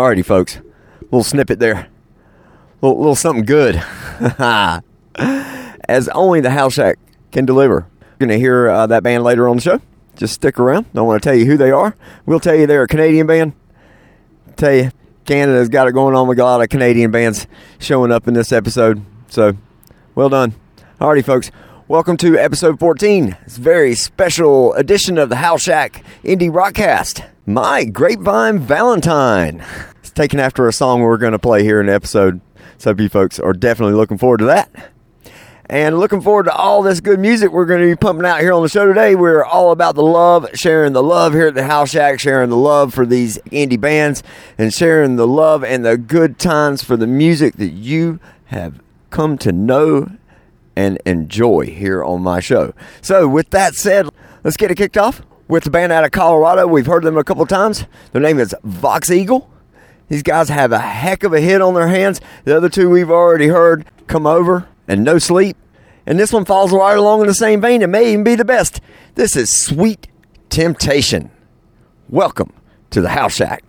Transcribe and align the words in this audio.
Alrighty, 0.00 0.24
folks. 0.24 0.58
Little 1.02 1.22
snippet 1.22 1.58
there. 1.58 1.88
Little, 2.80 2.96
little 2.96 3.14
something 3.14 3.44
good. 3.44 3.76
As 5.14 6.08
only 6.14 6.40
the 6.40 6.48
House 6.48 6.72
Shack 6.72 6.98
can 7.32 7.44
deliver. 7.44 7.86
You're 8.00 8.16
going 8.26 8.30
to 8.30 8.38
hear 8.38 8.70
uh, 8.70 8.86
that 8.86 9.02
band 9.02 9.24
later 9.24 9.46
on 9.46 9.56
the 9.56 9.62
show. 9.62 9.82
Just 10.16 10.32
stick 10.32 10.58
around. 10.58 10.90
Don't 10.94 11.06
want 11.06 11.22
to 11.22 11.28
tell 11.28 11.36
you 11.36 11.44
who 11.44 11.58
they 11.58 11.70
are. 11.70 11.94
We'll 12.24 12.40
tell 12.40 12.54
you 12.54 12.66
they're 12.66 12.84
a 12.84 12.88
Canadian 12.88 13.26
band. 13.26 13.52
Tell 14.56 14.72
you, 14.72 14.90
Canada's 15.26 15.68
got 15.68 15.86
it 15.86 15.92
going 15.92 16.16
on. 16.16 16.28
We 16.28 16.34
got 16.34 16.44
a 16.44 16.52
lot 16.52 16.62
of 16.62 16.70
Canadian 16.70 17.10
bands 17.10 17.46
showing 17.78 18.10
up 18.10 18.26
in 18.26 18.32
this 18.32 18.52
episode. 18.52 19.04
So, 19.28 19.52
well 20.14 20.30
done. 20.30 20.54
Alrighty, 20.98 21.26
folks. 21.26 21.50
Welcome 21.88 22.16
to 22.18 22.38
episode 22.38 22.80
14. 22.80 23.36
It's 23.44 23.58
a 23.58 23.60
very 23.60 23.94
special 23.94 24.72
edition 24.72 25.18
of 25.18 25.28
the 25.28 25.36
House 25.36 25.60
Shack 25.60 26.02
Indie 26.24 26.50
Rockcast. 26.50 27.28
My 27.44 27.84
Grapevine 27.84 28.60
Valentine. 28.60 29.62
It's 30.10 30.16
taken 30.16 30.40
after 30.40 30.66
a 30.66 30.72
song 30.72 31.02
we're 31.02 31.18
going 31.18 31.34
to 31.34 31.38
play 31.38 31.62
here 31.62 31.80
in 31.80 31.86
the 31.86 31.94
episode. 31.94 32.40
So, 32.78 32.92
you 32.98 33.08
folks 33.08 33.38
are 33.38 33.52
definitely 33.52 33.94
looking 33.94 34.18
forward 34.18 34.38
to 34.38 34.46
that. 34.46 34.68
And 35.66 36.00
looking 36.00 36.20
forward 36.20 36.46
to 36.46 36.52
all 36.52 36.82
this 36.82 36.98
good 36.98 37.20
music 37.20 37.52
we're 37.52 37.64
going 37.64 37.80
to 37.80 37.86
be 37.86 37.94
pumping 37.94 38.26
out 38.26 38.40
here 38.40 38.52
on 38.52 38.64
the 38.64 38.68
show 38.68 38.86
today. 38.86 39.14
We're 39.14 39.44
all 39.44 39.70
about 39.70 39.94
the 39.94 40.02
love, 40.02 40.48
sharing 40.54 40.94
the 40.94 41.02
love 41.02 41.32
here 41.32 41.46
at 41.46 41.54
the 41.54 41.62
House 41.62 41.90
Shack, 41.90 42.18
sharing 42.18 42.50
the 42.50 42.56
love 42.56 42.92
for 42.92 43.06
these 43.06 43.38
indie 43.52 43.80
bands, 43.80 44.24
and 44.58 44.74
sharing 44.74 45.14
the 45.14 45.28
love 45.28 45.62
and 45.62 45.84
the 45.84 45.96
good 45.96 46.40
times 46.40 46.82
for 46.82 46.96
the 46.96 47.06
music 47.06 47.54
that 47.58 47.70
you 47.70 48.18
have 48.46 48.82
come 49.10 49.38
to 49.38 49.52
know 49.52 50.10
and 50.74 50.98
enjoy 51.06 51.66
here 51.66 52.02
on 52.02 52.20
my 52.20 52.40
show. 52.40 52.74
So, 53.00 53.28
with 53.28 53.50
that 53.50 53.76
said, 53.76 54.08
let's 54.42 54.56
get 54.56 54.72
it 54.72 54.76
kicked 54.76 54.98
off 54.98 55.22
with 55.46 55.62
the 55.62 55.70
band 55.70 55.92
out 55.92 56.02
of 56.02 56.10
Colorado. 56.10 56.66
We've 56.66 56.86
heard 56.86 57.04
them 57.04 57.16
a 57.16 57.22
couple 57.22 57.46
times. 57.46 57.86
Their 58.10 58.20
name 58.20 58.40
is 58.40 58.56
Vox 58.64 59.08
Eagle. 59.12 59.48
These 60.10 60.24
guys 60.24 60.48
have 60.48 60.72
a 60.72 60.80
heck 60.80 61.22
of 61.22 61.32
a 61.32 61.40
hit 61.40 61.62
on 61.62 61.74
their 61.74 61.86
hands. 61.86 62.20
The 62.44 62.56
other 62.56 62.68
two 62.68 62.90
we've 62.90 63.12
already 63.12 63.46
heard, 63.46 63.86
Come 64.08 64.26
Over 64.26 64.68
and 64.88 65.04
No 65.04 65.18
Sleep. 65.18 65.56
And 66.04 66.18
this 66.18 66.32
one 66.32 66.44
falls 66.44 66.72
right 66.72 66.98
along 66.98 67.20
in 67.20 67.28
the 67.28 67.34
same 67.34 67.60
vein. 67.60 67.80
It 67.80 67.86
may 67.86 68.12
even 68.12 68.24
be 68.24 68.34
the 68.34 68.44
best. 68.44 68.80
This 69.14 69.36
is 69.36 69.64
Sweet 69.64 70.08
Temptation. 70.48 71.30
Welcome 72.08 72.52
to 72.90 73.00
the 73.00 73.10
House 73.10 73.36
Shack. 73.36 73.62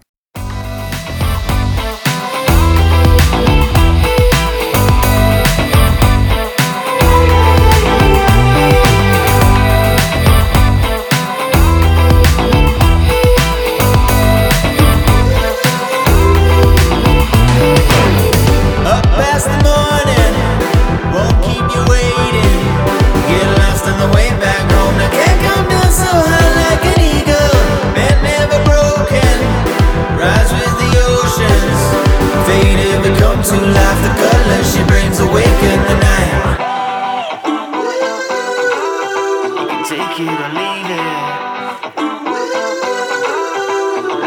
The 40.81 40.97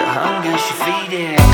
hunger 0.06 0.56
she 0.58 0.72
feed 0.84 1.53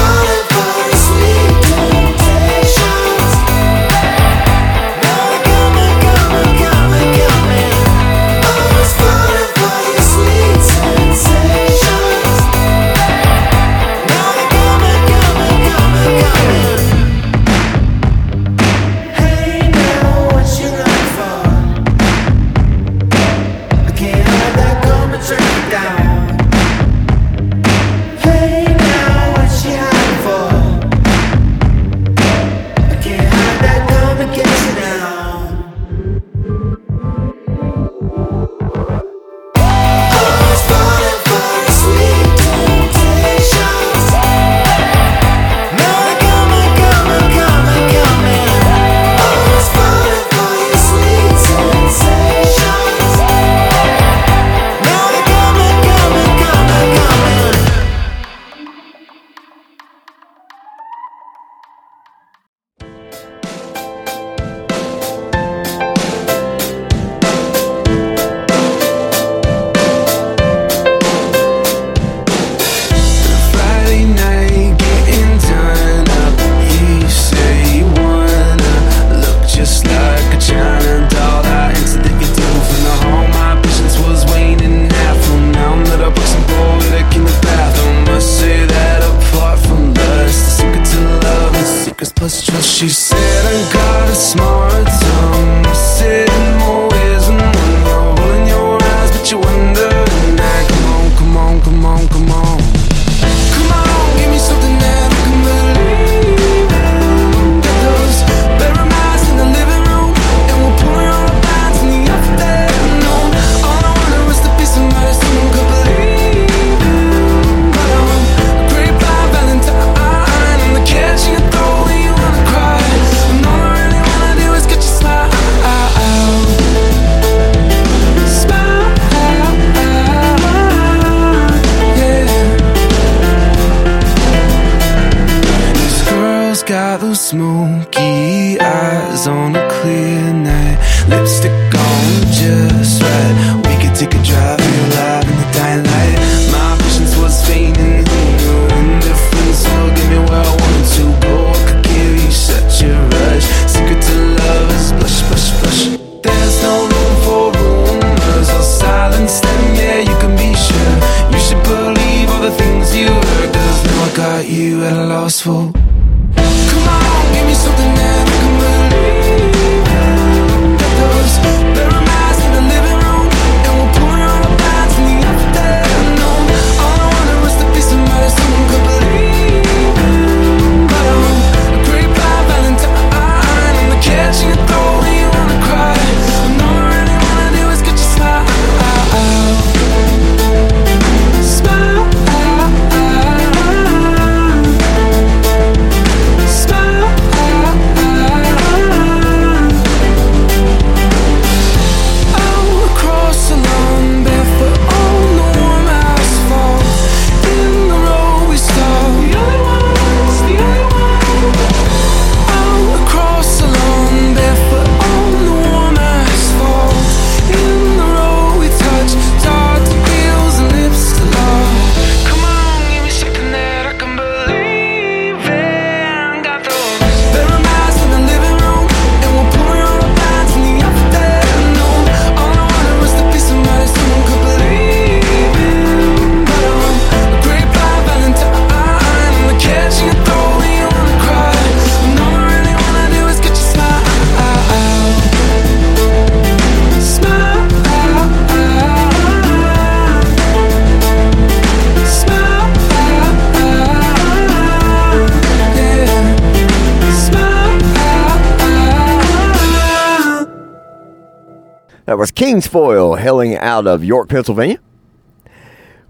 was 262.21 262.31
Kingsfoil 262.31 263.17
hailing 263.17 263.57
out 263.57 263.87
of 263.87 264.03
York, 264.03 264.29
Pennsylvania. 264.29 264.77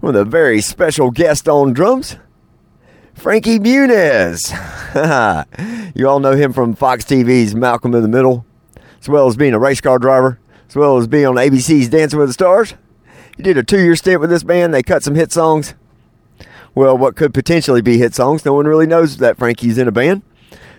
With 0.02 0.14
a 0.14 0.26
very 0.26 0.60
special 0.60 1.10
guest 1.10 1.48
on 1.48 1.72
drums, 1.72 2.18
Frankie 3.14 3.58
Muniz. 3.58 4.52
you 5.96 6.06
all 6.06 6.20
know 6.20 6.32
him 6.32 6.52
from 6.52 6.74
Fox 6.74 7.06
TV's 7.06 7.54
Malcolm 7.54 7.94
in 7.94 8.02
the 8.02 8.08
Middle, 8.08 8.44
as 9.00 9.08
well 9.08 9.26
as 9.26 9.38
being 9.38 9.54
a 9.54 9.58
race 9.58 9.80
car 9.80 9.98
driver, 9.98 10.38
as 10.68 10.76
well 10.76 10.98
as 10.98 11.06
being 11.06 11.24
on 11.24 11.36
ABC's 11.36 11.88
Dancing 11.88 12.18
with 12.18 12.28
the 12.28 12.34
Stars. 12.34 12.74
He 13.38 13.42
did 13.42 13.56
a 13.56 13.62
two 13.62 13.82
year 13.82 13.96
stint 13.96 14.20
with 14.20 14.28
this 14.28 14.42
band. 14.42 14.74
They 14.74 14.82
cut 14.82 15.02
some 15.02 15.14
hit 15.14 15.32
songs. 15.32 15.72
Well, 16.74 16.98
what 16.98 17.16
could 17.16 17.32
potentially 17.32 17.80
be 17.80 17.96
hit 17.96 18.14
songs. 18.14 18.44
No 18.44 18.52
one 18.52 18.66
really 18.66 18.86
knows 18.86 19.16
that 19.16 19.38
Frankie's 19.38 19.78
in 19.78 19.88
a 19.88 19.92
band. 19.92 20.20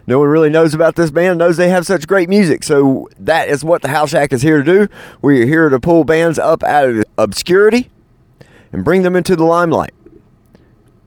No 0.06 0.20
one 0.20 0.28
really 0.28 0.50
knows 0.50 0.74
about 0.74 0.96
this 0.96 1.12
band, 1.12 1.40
knows 1.40 1.58
they 1.58 1.70
have 1.70 1.86
such 1.86 2.08
great 2.08 2.28
music. 2.28 2.64
So 2.64 3.10
that 3.20 3.48
is 3.48 3.64
what 3.64 3.82
the 3.82 3.88
House 3.88 4.10
Shack 4.10 4.34
is 4.34 4.42
here 4.42 4.62
to 4.62 4.64
do. 4.64 4.88
We're 5.22 5.46
here 5.46 5.70
to 5.70 5.80
pull 5.80 6.04
bands 6.04 6.38
up 6.38 6.62
out 6.64 6.90
of 6.90 7.04
obscurity 7.18 7.90
and 8.74 8.84
bring 8.84 9.04
them 9.04 9.16
into 9.16 9.36
the 9.36 9.46
limelight. 9.46 9.94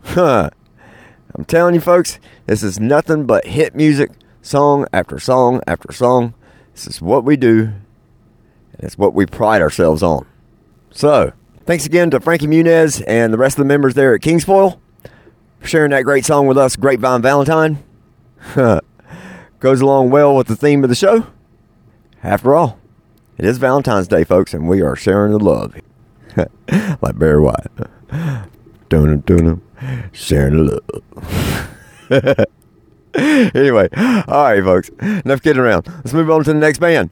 Huh. 0.02 0.50
I'm 1.34 1.44
telling 1.44 1.74
you, 1.74 1.80
folks, 1.80 2.18
this 2.46 2.62
is 2.62 2.80
nothing 2.80 3.26
but 3.26 3.44
hit 3.44 3.74
music, 3.74 4.10
song 4.40 4.86
after 4.92 5.18
song 5.18 5.60
after 5.66 5.92
song. 5.92 6.32
This 6.72 6.86
is 6.86 7.02
what 7.02 7.24
we 7.24 7.36
do, 7.36 7.72
and 8.72 8.80
it's 8.80 8.96
what 8.96 9.12
we 9.12 9.26
pride 9.26 9.60
ourselves 9.60 10.02
on. 10.02 10.26
So, 10.90 11.32
thanks 11.66 11.84
again 11.84 12.10
to 12.12 12.20
Frankie 12.20 12.46
Muniz 12.46 13.02
and 13.06 13.34
the 13.34 13.38
rest 13.38 13.58
of 13.58 13.64
the 13.64 13.68
members 13.68 13.94
there 13.94 14.14
at 14.14 14.22
Kingsfoil 14.22 14.78
for 15.60 15.66
sharing 15.66 15.90
that 15.90 16.04
great 16.04 16.24
song 16.24 16.46
with 16.46 16.56
us, 16.56 16.76
Grapevine 16.76 17.20
Valentine. 17.20 17.82
Goes 19.60 19.80
along 19.80 20.10
well 20.10 20.36
with 20.36 20.46
the 20.46 20.56
theme 20.56 20.82
of 20.84 20.90
the 20.90 20.96
show. 20.96 21.26
After 22.22 22.54
all, 22.54 22.78
it 23.38 23.44
is 23.44 23.58
Valentine's 23.58 24.08
Day, 24.08 24.24
folks, 24.24 24.54
and 24.54 24.68
we 24.68 24.82
are 24.82 24.96
sharing 24.96 25.32
the 25.32 25.38
love. 25.38 25.74
like 27.02 27.18
Barry 27.18 27.40
White. 27.40 27.66
Dun 28.88 29.20
dun 29.20 29.62
sharing 30.12 30.66
the 30.66 30.80
love. 32.10 32.46
anyway, 33.54 33.88
all 34.28 34.44
right, 34.44 34.62
folks. 34.62 34.90
Enough 35.00 35.42
kidding 35.42 35.60
around. 35.60 35.88
Let's 35.88 36.12
move 36.12 36.30
on 36.30 36.44
to 36.44 36.52
the 36.52 36.58
next 36.58 36.78
band. 36.78 37.10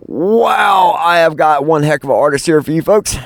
Wow, 0.00 0.96
I 0.98 1.18
have 1.18 1.36
got 1.36 1.64
one 1.64 1.82
heck 1.82 2.02
of 2.02 2.10
an 2.10 2.16
artist 2.16 2.46
here 2.46 2.62
for 2.62 2.72
you 2.72 2.82
folks. 2.82 3.16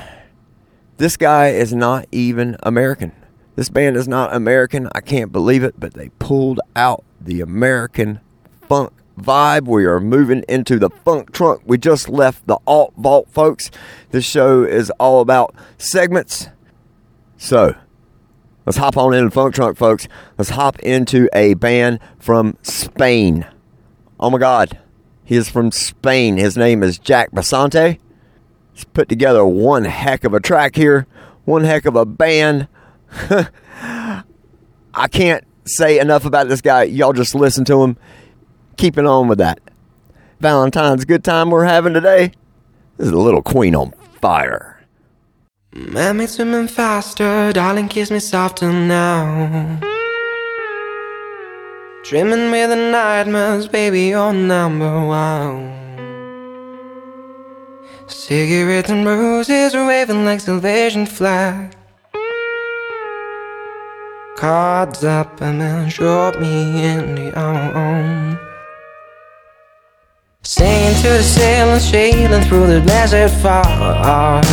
This 0.97 1.17
guy 1.17 1.49
is 1.49 1.73
not 1.73 2.05
even 2.11 2.57
American. 2.61 3.11
This 3.55 3.69
band 3.69 3.95
is 3.95 4.07
not 4.07 4.33
American. 4.33 4.89
I 4.93 5.01
can't 5.01 5.31
believe 5.31 5.63
it, 5.63 5.79
but 5.79 5.93
they 5.93 6.09
pulled 6.19 6.59
out 6.75 7.03
the 7.21 7.41
American 7.41 8.19
funk 8.67 8.91
vibe. 9.19 9.67
We 9.67 9.85
are 9.85 9.99
moving 9.99 10.43
into 10.49 10.79
the 10.79 10.89
funk 10.89 11.31
trunk. 11.31 11.61
We 11.65 11.77
just 11.77 12.09
left 12.09 12.47
the 12.47 12.57
alt 12.65 12.93
vault, 12.97 13.29
folks. 13.31 13.69
This 14.09 14.25
show 14.25 14.63
is 14.63 14.89
all 14.99 15.21
about 15.21 15.53
segments. 15.77 16.49
So, 17.37 17.75
let's 18.65 18.77
hop 18.77 18.97
on 18.97 19.13
into 19.13 19.25
the 19.25 19.31
funk 19.31 19.53
trunk, 19.53 19.77
folks. 19.77 20.07
Let's 20.37 20.51
hop 20.51 20.79
into 20.79 21.29
a 21.33 21.53
band 21.53 21.99
from 22.17 22.57
Spain. 22.63 23.45
Oh 24.19 24.29
my 24.29 24.39
God. 24.39 24.79
He 25.25 25.35
is 25.35 25.47
from 25.49 25.71
Spain. 25.71 26.37
His 26.37 26.57
name 26.57 26.83
is 26.83 26.99
Jack 26.99 27.31
Basante. 27.31 27.99
He's 28.73 28.83
put 28.83 29.07
together 29.07 29.45
one 29.45 29.85
heck 29.85 30.23
of 30.23 30.33
a 30.33 30.39
track 30.39 30.75
here, 30.75 31.07
one 31.45 31.63
heck 31.63 31.85
of 31.85 31.95
a 31.95 32.05
band. 32.05 32.67
I 34.93 35.07
can't 35.09 35.45
say 35.65 35.99
enough 35.99 36.25
about 36.25 36.49
this 36.49 36.61
guy. 36.61 36.83
Y'all 36.83 37.13
just 37.13 37.35
listen 37.35 37.65
to 37.65 37.83
him. 37.83 37.97
Keeping 38.77 39.05
on 39.07 39.27
with 39.27 39.37
that. 39.37 39.59
Valentine's 40.39 41.05
good 41.05 41.23
time 41.23 41.51
we're 41.51 41.65
having 41.65 41.93
today. 41.93 42.31
This 42.97 43.07
is 43.07 43.13
a 43.13 43.17
little 43.17 43.41
queen 43.41 43.75
on 43.75 43.91
fire. 44.19 44.81
Man 45.73 46.17
makes 46.17 46.37
women 46.37 46.67
faster, 46.67 47.51
darling, 47.51 47.87
kiss 47.87 48.11
me 48.11 48.19
softer 48.19 48.71
now. 48.71 49.79
Dreaming 52.03 52.51
with 52.51 52.69
the 52.69 52.75
nightmares, 52.75 53.67
baby, 53.67 54.09
you're 54.09 54.33
number 54.33 55.05
one. 55.05 55.83
Cigarettes 58.07 58.89
and 58.89 59.05
roses 59.05 59.73
are 59.73 59.87
waving 59.87 60.25
like 60.25 60.41
Salvation 60.41 61.05
flag. 61.05 61.75
Cards 64.37 65.03
up 65.03 65.41
and 65.41 65.61
then 65.61 65.89
drop 65.89 66.39
me 66.39 66.83
in 66.83 67.15
the 67.15 67.39
arm. 67.39 68.37
Singing 70.41 70.95
to 71.01 71.09
the 71.09 71.23
sailing, 71.23 71.79
sailing 71.79 72.43
through 72.43 72.67
the 72.67 72.81
desert 72.81 73.29
far. 73.41 74.43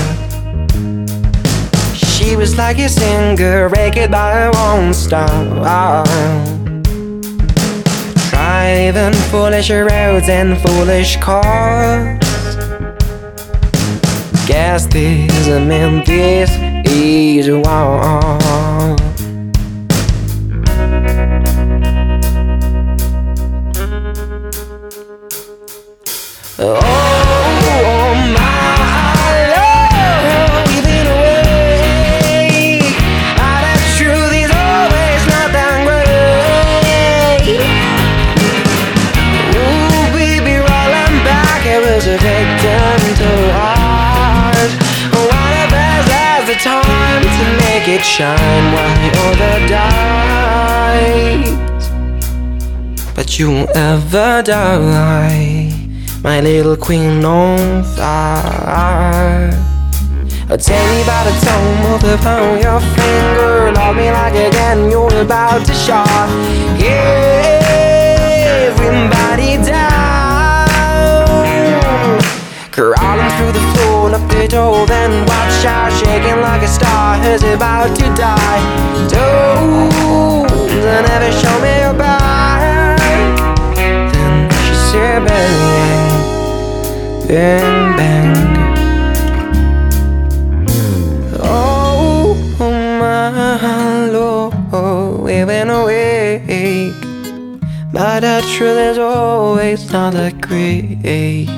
She 1.95 2.37
was 2.37 2.57
like 2.57 2.79
a 2.79 2.89
singer, 2.89 3.69
ragged 3.69 4.11
by 4.11 4.51
one 4.51 4.93
star. 4.95 6.05
Driving 8.31 9.15
foolish 9.31 9.71
roads 9.71 10.29
and 10.29 10.61
foolish 10.61 11.17
cars. 11.17 12.19
Guess 14.47 14.87
this 14.87 15.49
meant 15.49 16.07
this 16.07 16.51
is 16.87 17.49
war. 17.51 19.10
It 48.01 48.05
shine 48.05 48.73
while 48.73 48.97
the 49.03 49.11
other 49.29 49.57
dies. 49.67 51.51
But 53.15 53.39
you 53.39 53.51
won't 53.51 53.71
ever 53.77 54.43
die, 54.43 55.60
my 56.23 56.41
little 56.41 56.77
queen 56.77 57.25
on 57.25 57.83
fire. 57.85 59.51
Take 60.51 60.91
me 60.91 61.05
by 61.07 61.25
the 61.25 61.33
tongue, 61.47 61.81
move 61.83 62.05
upon 62.05 62.61
your 62.61 62.81
finger, 62.81 63.73
love 63.73 63.95
me 63.97 64.11
like 64.11 64.35
again 64.35 64.91
you're 64.91 65.23
about 65.23 65.65
to 65.65 65.73
shock. 65.73 66.29
Everybody 68.61 69.57
down, 69.65 70.69
crawling 72.73 73.31
through 73.39 73.53
the 73.53 73.61
floor, 73.73 74.15
up 74.15 74.29
the 74.29 74.49
door, 74.49 74.87
then 74.87 75.25
watch 75.27 75.65
out, 75.65 75.93
shaking 75.93 76.41
like 76.43 76.63
a 76.63 76.69
star, 76.69 77.17
who's 77.19 77.43
about 77.45 77.97
to 77.97 78.13
die. 78.15 78.61
Don't 79.09 80.51
never 80.83 81.33
show 81.33 81.59
me 81.61 81.81
your 81.81 81.95
back. 81.95 82.99
Then 83.77 84.51
she 84.51 84.75
said, 84.91 85.25
bang, 85.25 86.10
bang, 87.31 87.97
bang. 87.97 88.35
Oh, 91.39 92.35
my 92.59 94.11
Lord, 94.11 94.55
we've 95.23 95.47
been 95.47 95.71
awake. 95.71 96.93
But 97.93 98.21
the 98.21 98.43
truth 98.55 98.79
is 98.79 98.99
always 98.99 99.93
not 99.93 100.15
that 100.15 100.41
great. 100.41 101.49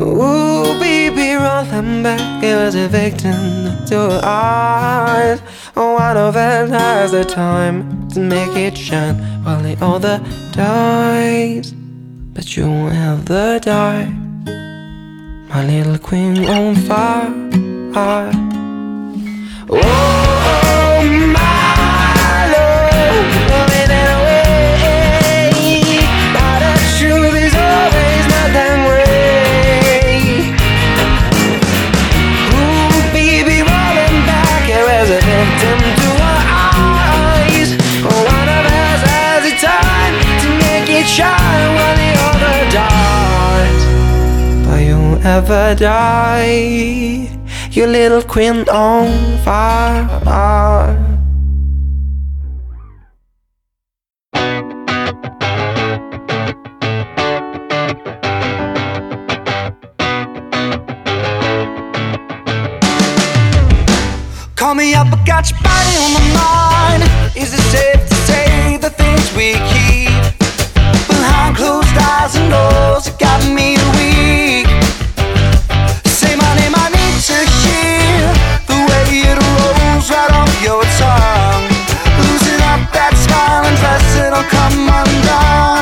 Ooh, 0.00 0.78
baby, 0.80 1.34
rolling 1.34 2.02
back, 2.02 2.42
it 2.42 2.54
was 2.54 2.74
a 2.74 2.88
victim 2.88 3.86
to 3.86 4.20
ours. 4.24 5.40
One 5.74 6.16
of 6.16 6.34
us 6.34 6.70
has 6.70 7.12
the 7.12 7.24
time 7.24 8.08
to 8.10 8.20
make 8.20 8.56
it 8.56 8.76
shine 8.76 9.16
while 9.44 9.62
the 9.62 9.76
other 9.80 10.20
dies. 10.52 11.77
But 12.38 12.56
you 12.56 12.68
won't 12.68 12.94
ever 12.94 13.58
die, 13.58 14.04
my 15.48 15.66
little 15.66 15.98
queen 15.98 16.44
on 16.46 16.76
fire. 16.76 17.34
Oh, 17.96 18.30
oh. 19.70 20.67
Ever 45.28 45.74
die, 45.74 47.28
you 47.70 47.86
little 47.86 48.22
queen 48.22 48.66
on 48.70 49.08
fire. 49.44 50.96
Call 64.56 64.74
me 64.74 64.94
up, 64.94 65.08
I 65.12 65.22
got 65.26 65.50
your 65.50 65.60
body 65.60 65.94
on 66.04 66.10
my 66.16 66.24
mind. 66.40 67.02
Is 67.36 67.52
it 67.52 67.60
safe 67.74 68.08
to 68.08 68.14
say 68.28 68.78
the 68.78 68.88
things 68.88 69.30
we 69.36 69.52
keep 69.72 70.08
behind 71.06 71.54
closed 71.56 71.96
eyes 71.98 72.34
and 72.34 72.50
doors? 72.50 73.06
It 73.08 73.18
got 73.18 73.40
me 73.54 73.76
weak. 73.92 74.57
Smile 84.00 84.24
and 84.24 85.18
dressing 85.24 85.77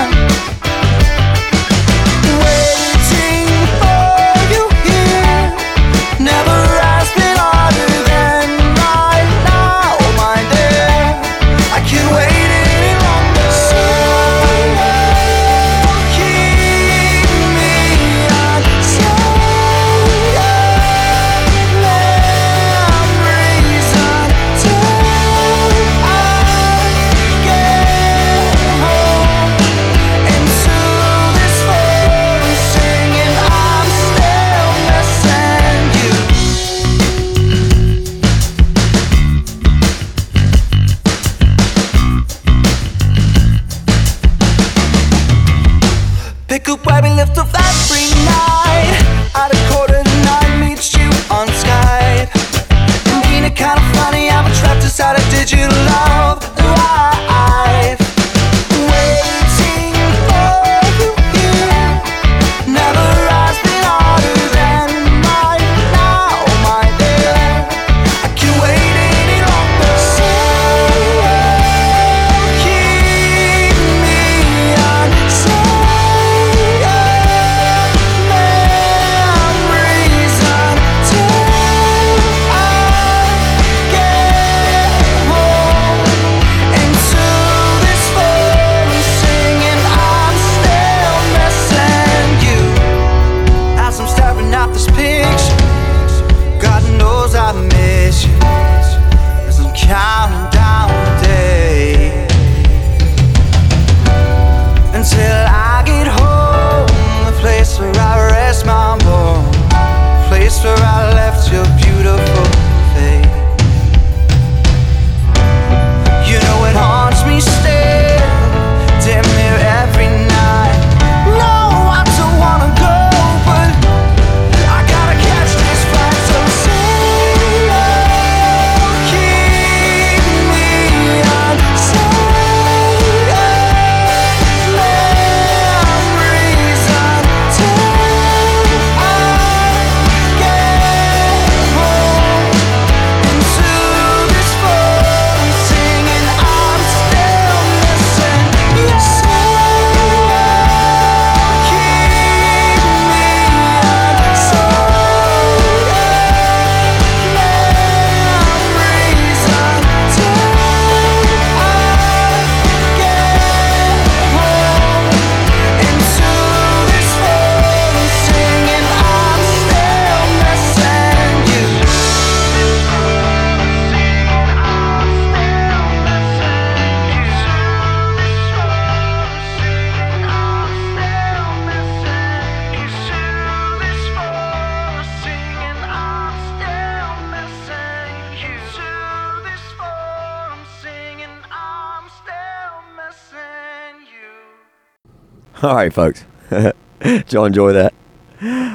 All 195.62 195.74
right, 195.74 195.92
folks. 195.92 196.22
Did 196.50 196.74
y'all 197.32 197.46
enjoy 197.46 197.72
that? 197.72 197.94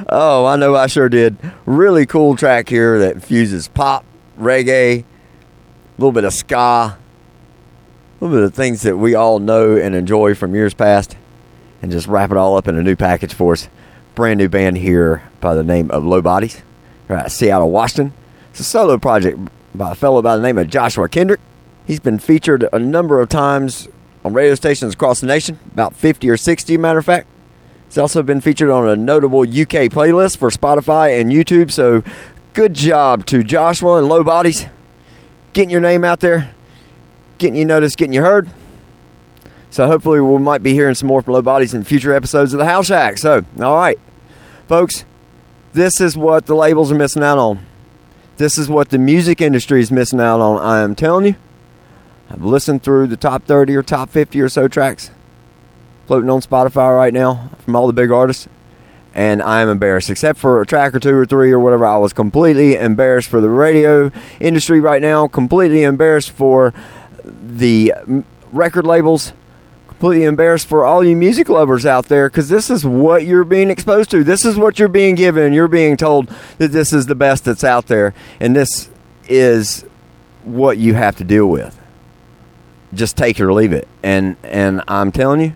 Oh, 0.10 0.48
I 0.48 0.56
know 0.56 0.76
I 0.76 0.88
sure 0.88 1.10
did. 1.10 1.38
Really 1.68 2.08
cool 2.08 2.36
track 2.36 2.70
here 2.70 2.98
that 2.98 3.22
fuses 3.22 3.68
pop, 3.68 4.04
reggae, 4.40 5.02
a 5.02 5.06
little 6.00 6.12
bit 6.12 6.24
of 6.24 6.34
ska, 6.34 6.56
a 6.56 6.98
little 8.20 8.36
bit 8.36 8.44
of 8.44 8.56
things 8.56 8.82
that 8.82 8.98
we 8.98 9.14
all 9.14 9.38
know 9.38 9.78
and 9.78 9.94
enjoy 9.94 10.34
from 10.34 10.56
years 10.56 10.74
past, 10.74 11.16
and 11.84 11.92
just 11.92 12.08
wrap 12.08 12.32
it 12.32 12.38
all 12.38 12.58
up 12.58 12.68
in 12.68 12.76
a 12.76 12.82
new 12.82 12.96
package 12.96 13.36
for 13.36 13.54
us. 13.54 13.70
Brand 14.16 14.40
new 14.40 14.50
band 14.50 14.80
here 14.80 15.22
by 15.40 15.54
the 15.54 15.64
name 15.64 15.92
of 15.92 16.04
Low 16.04 16.24
Bodies, 16.24 16.64
of 17.10 17.32
Seattle, 17.32 17.70
Washington. 17.70 18.14
It's 18.50 18.60
a 18.60 18.64
solo 18.64 18.98
project 18.98 19.38
by 19.76 19.92
a 19.92 19.96
fellow 19.96 20.24
by 20.24 20.36
the 20.36 20.42
name 20.42 20.58
of 20.58 20.68
Joshua 20.68 21.08
Kendrick. 21.08 21.42
He's 21.86 22.00
been 22.00 22.18
featured 22.18 22.68
a 22.74 22.80
number 22.80 23.22
of 23.22 23.30
times 23.30 23.88
on 24.24 24.34
radio 24.34 24.56
stations 24.56 24.94
across 24.94 25.22
the 25.22 25.28
nation, 25.28 25.60
about 25.74 25.96
50 25.96 26.30
or 26.30 26.38
60, 26.38 26.78
matter 26.78 27.00
of 27.00 27.06
fact. 27.06 27.28
It's 27.88 27.98
also 27.98 28.24
been 28.24 28.40
featured 28.40 28.70
on 28.70 28.88
a 28.88 28.96
notable 28.96 29.42
UK 29.42 29.90
playlist 29.92 30.38
for 30.38 30.50
Spotify 30.50 31.20
and 31.20 31.32
YouTube. 31.32 31.72
So, 31.72 32.04
good 32.54 32.74
job 32.74 33.26
to 33.28 33.44
Joshua 33.44 33.98
and 33.98 34.08
Low 34.08 34.24
Bodies 34.24 34.68
getting 35.54 35.70
your 35.70 35.82
name 35.82 36.04
out 36.04 36.22
there, 36.22 36.54
getting 37.38 37.56
you 37.56 37.66
noticed, 37.66 37.98
getting 37.98 38.14
you 38.14 38.22
heard. 38.22 38.50
So, 39.70 39.88
hopefully, 39.88 40.22
we 40.22 40.38
might 40.40 40.64
be 40.64 40.74
hearing 40.74 40.96
some 40.96 41.08
more 41.08 41.22
from 41.22 41.34
Low 41.34 41.42
Bodies 41.42 41.74
in 41.74 41.84
future 41.84 42.14
episodes 42.14 42.54
of 42.54 42.60
the 42.60 42.66
House 42.66 42.88
Shack. 42.88 43.18
So, 43.18 43.46
all 43.60 43.76
right, 43.76 44.00
folks, 44.68 45.06
this 45.74 46.00
is 46.00 46.18
what 46.18 46.46
the 46.46 46.56
labels 46.56 46.92
are 46.92 46.96
missing 46.96 47.24
out 47.24 47.38
on. 47.38 47.66
This 48.38 48.58
is 48.58 48.70
what 48.70 48.90
the 48.90 48.98
music 48.98 49.42
industry 49.42 49.82
is 49.82 49.92
missing 49.92 50.20
out 50.20 50.40
on. 50.40 50.58
I 50.62 50.82
am 50.82 50.96
telling 50.96 51.26
you. 51.26 51.36
I've 52.32 52.44
listened 52.44 52.82
through 52.82 53.08
the 53.08 53.18
top 53.18 53.44
30 53.44 53.76
or 53.76 53.84
top 53.84 54.10
50 54.10 54.40
or 54.40 54.48
so 54.48 54.70
tracks 54.70 55.12
floating 56.08 56.30
on 56.30 56.42
Spotify 56.42 56.96
right 56.96 57.14
now 57.14 57.50
from 57.60 57.76
all 57.76 57.88
the 57.88 57.94
big 57.94 58.10
artists. 58.10 58.48
And 59.14 59.42
I 59.42 59.62
am 59.62 59.68
embarrassed, 59.68 60.10
except 60.10 60.40
for 60.40 60.62
a 60.62 60.66
track 60.66 60.96
or 60.96 61.00
two 61.00 61.14
or 61.14 61.26
three 61.26 61.52
or 61.52 61.60
whatever. 61.60 61.86
I 61.86 61.98
was 61.98 62.14
completely 62.14 62.76
embarrassed 62.76 63.28
for 63.28 63.42
the 63.42 63.50
radio 63.50 64.10
industry 64.40 64.80
right 64.80 65.02
now, 65.02 65.28
completely 65.28 65.84
embarrassed 65.84 66.32
for 66.32 66.74
the 67.26 67.94
record 68.54 68.86
labels, 68.86 69.34
completely 69.90 70.24
embarrassed 70.24 70.68
for 70.68 70.86
all 70.86 71.04
you 71.04 71.18
music 71.18 71.50
lovers 71.50 71.86
out 71.86 72.06
there 72.06 72.30
because 72.30 72.48
this 72.48 72.70
is 72.70 72.86
what 72.86 73.26
you're 73.26 73.44
being 73.44 73.70
exposed 73.70 74.10
to. 74.12 74.24
This 74.24 74.46
is 74.46 74.56
what 74.56 74.80
you're 74.80 74.88
being 74.88 75.16
given. 75.16 75.52
You're 75.52 75.68
being 75.68 75.98
told 75.98 76.30
that 76.58 76.70
this 76.70 76.94
is 76.94 77.08
the 77.08 77.16
best 77.16 77.44
that's 77.44 77.66
out 77.66 77.88
there, 77.88 78.14
and 78.40 78.56
this 78.56 78.90
is 79.28 79.84
what 80.46 80.78
you 80.78 80.94
have 80.94 81.18
to 81.18 81.26
deal 81.26 81.48
with. 81.48 81.81
Just 82.94 83.18
take 83.18 83.40
it 83.40 83.44
or 83.44 83.54
leave 83.54 83.74
it. 83.74 83.88
And 84.04 84.36
and 84.44 84.84
I'm 84.88 85.12
telling 85.12 85.42
you, 85.42 85.54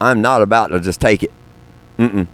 I'm 0.00 0.20
not 0.20 0.42
about 0.42 0.68
to 0.68 0.80
just 0.80 1.00
take 1.00 1.22
it. 1.22 1.32
Mm-mm. 1.98 2.26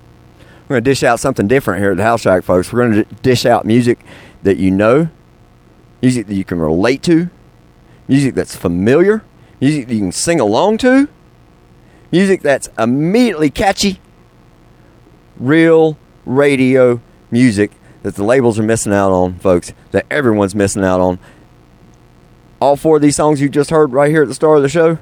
We're 0.69 0.75
going 0.75 0.85
to 0.85 0.91
dish 0.91 1.03
out 1.03 1.19
something 1.19 1.49
different 1.49 1.81
here 1.81 1.93
at 1.93 1.97
the 1.97 2.03
House 2.03 2.23
Shack, 2.23 2.45
folks. 2.45 2.73
We're 2.73 2.87
going 2.87 3.05
to 3.05 3.15
dish 3.17 3.47
out 3.47 3.65
music 3.65 4.01
that 4.43 4.59
you 4.59 4.71
know, 4.71 5.09
music 6.03 6.27
that 6.27 6.35
you 6.35 6.45
can 6.45 6.59
relate 6.59 7.03
to, 7.05 7.31
music 8.07 8.35
that's 8.35 8.55
familiar, 8.55 9.25
music 9.61 9.89
that 9.89 9.95
you 9.95 10.01
can 10.01 10.13
sing 10.13 10.41
along 10.41 10.79
to, 10.79 11.09
music 12.13 12.43
that's 12.43 12.69
immediately 12.79 13.49
catchy, 13.49 13.99
real 15.39 15.97
radio 16.27 17.01
music 17.31 17.73
that 18.03 18.15
the 18.15 18.25
labels 18.25 18.59
are 18.59 18.63
missing 18.63 18.93
out 18.93 19.11
on, 19.11 19.39
folks, 19.39 19.73
that 19.91 20.07
everyone's 20.11 20.55
missing 20.55 20.85
out 20.85 21.01
on. 21.01 21.19
All 22.61 22.77
four 22.77 22.97
of 22.97 23.03
these 23.03 23.17
songs 23.17 23.41
you 23.41 23.49
just 23.49 23.71
heard 23.71 23.93
right 23.93 24.11
here 24.11 24.23
at 24.23 24.29
the 24.29 24.35
start 24.35 24.57
of 24.57 24.63
the 24.63 24.69
show 24.69 24.99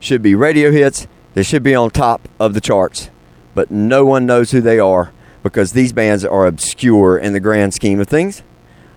should 0.00 0.22
be 0.22 0.34
radio 0.34 0.70
hits. 0.70 1.06
They 1.34 1.42
should 1.42 1.62
be 1.62 1.74
on 1.74 1.90
top 1.90 2.28
of 2.40 2.54
the 2.54 2.60
charts, 2.60 3.10
but 3.54 3.70
no 3.70 4.06
one 4.06 4.24
knows 4.24 4.52
who 4.52 4.60
they 4.60 4.78
are 4.78 5.12
because 5.42 5.72
these 5.72 5.92
bands 5.92 6.24
are 6.24 6.46
obscure 6.46 7.18
in 7.18 7.34
the 7.34 7.40
grand 7.40 7.74
scheme 7.74 8.00
of 8.00 8.08
things. 8.08 8.42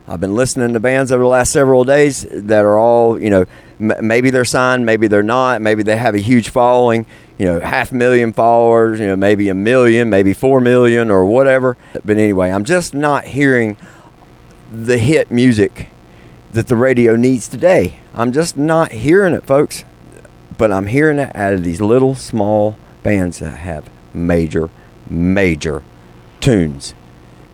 I've 0.08 0.22
been 0.22 0.36
listening 0.36 0.72
to 0.72 0.80
bands 0.80 1.12
over 1.12 1.24
the 1.24 1.28
last 1.28 1.52
several 1.52 1.84
days 1.84 2.26
that 2.32 2.64
are 2.64 2.78
all, 2.80 3.20
you 3.22 3.30
know, 3.30 3.46
m- 3.78 4.08
maybe 4.08 4.30
they're 4.30 4.46
signed, 4.46 4.86
maybe 4.86 5.08
they're 5.08 5.22
not, 5.22 5.62
maybe 5.62 5.84
they 5.84 5.98
have 5.98 6.16
a 6.16 6.20
huge 6.20 6.48
following, 6.48 7.06
you 7.38 7.46
know, 7.46 7.60
half 7.60 7.92
a 7.92 7.96
million 7.96 8.32
followers, 8.32 9.02
you 9.02 9.08
know, 9.08 9.18
maybe 9.18 9.50
a 9.50 9.54
million, 9.54 10.10
maybe 10.10 10.34
four 10.34 10.62
million 10.62 11.12
or 11.12 11.26
whatever. 11.26 11.76
But 12.06 12.18
anyway, 12.18 12.52
I'm 12.52 12.64
just 12.64 12.94
not 12.94 13.26
hearing 13.26 13.76
the 14.72 14.98
hit 14.98 15.30
music 15.30 15.90
that 16.58 16.66
the 16.66 16.76
radio 16.76 17.16
needs 17.16 17.48
today. 17.48 18.00
I'm 18.16 18.32
just 18.32 18.58
not 18.58 18.92
hearing 18.92 19.36
it, 19.36 19.46
folks. 19.46 19.86
But 20.58 20.72
I'm 20.72 20.88
hearing 20.88 21.20
it 21.20 21.36
out 21.36 21.54
of 21.54 21.64
these 21.64 21.80
little 21.80 22.16
small 22.16 22.80
bands 23.04 23.38
that 23.38 23.58
have 23.58 23.88
major, 24.12 24.72
major 25.08 25.84
tunes 26.40 26.96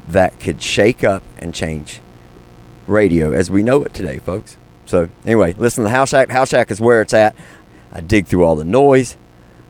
that 0.07 0.39
could 0.39 0.61
shake 0.61 1.03
up 1.03 1.21
and 1.37 1.53
change 1.53 1.99
radio 2.87 3.33
as 3.33 3.51
we 3.51 3.61
know 3.61 3.83
it 3.83 3.93
today, 3.93 4.19
folks. 4.19 4.55
So 4.85 5.09
anyway, 5.25 5.51
listen 5.57 5.83
to 5.83 5.89
House 5.89 6.11
Shack. 6.11 6.29
House 6.29 6.51
Shack 6.51 6.71
is 6.71 6.79
where 6.79 7.01
it's 7.01 7.13
at. 7.13 7.35
I 7.91 7.99
dig 7.99 8.27
through 8.27 8.45
all 8.45 8.55
the 8.55 8.63
noise. 8.63 9.17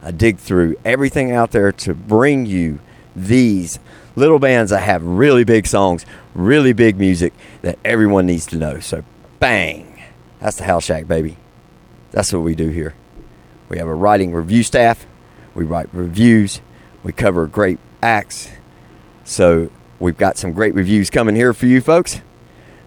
I 0.03 0.11
dig 0.11 0.37
through 0.37 0.75
everything 0.85 1.31
out 1.31 1.49
there 1.49 1.71
to 1.71 1.95
bring 1.95 2.45
you 2.45 2.81
these 3.15 3.79
little 4.15 4.37
bands 4.37 4.69
that 4.69 4.83
have 4.83 5.01
really 5.03 5.43
big 5.43 5.65
songs, 5.65 6.05
really 6.35 6.73
big 6.73 6.99
music 6.99 7.33
that 7.63 7.79
everyone 7.83 8.27
needs 8.27 8.45
to 8.47 8.57
know. 8.57 8.79
So 8.79 9.03
bang. 9.43 10.01
That's 10.39 10.55
the 10.55 10.63
House 10.63 10.85
Shack, 10.85 11.05
baby. 11.05 11.35
That's 12.11 12.31
what 12.31 12.43
we 12.43 12.55
do 12.55 12.69
here. 12.69 12.95
We 13.67 13.77
have 13.77 13.89
a 13.89 13.93
writing 13.93 14.31
review 14.31 14.63
staff. 14.63 15.05
We 15.53 15.65
write 15.65 15.89
reviews. 15.91 16.61
We 17.03 17.11
cover 17.11 17.45
great 17.47 17.77
acts. 18.01 18.49
So 19.25 19.69
we've 19.99 20.15
got 20.15 20.37
some 20.37 20.53
great 20.53 20.73
reviews 20.73 21.09
coming 21.09 21.35
here 21.35 21.53
for 21.53 21.65
you 21.65 21.81
folks. 21.81 22.21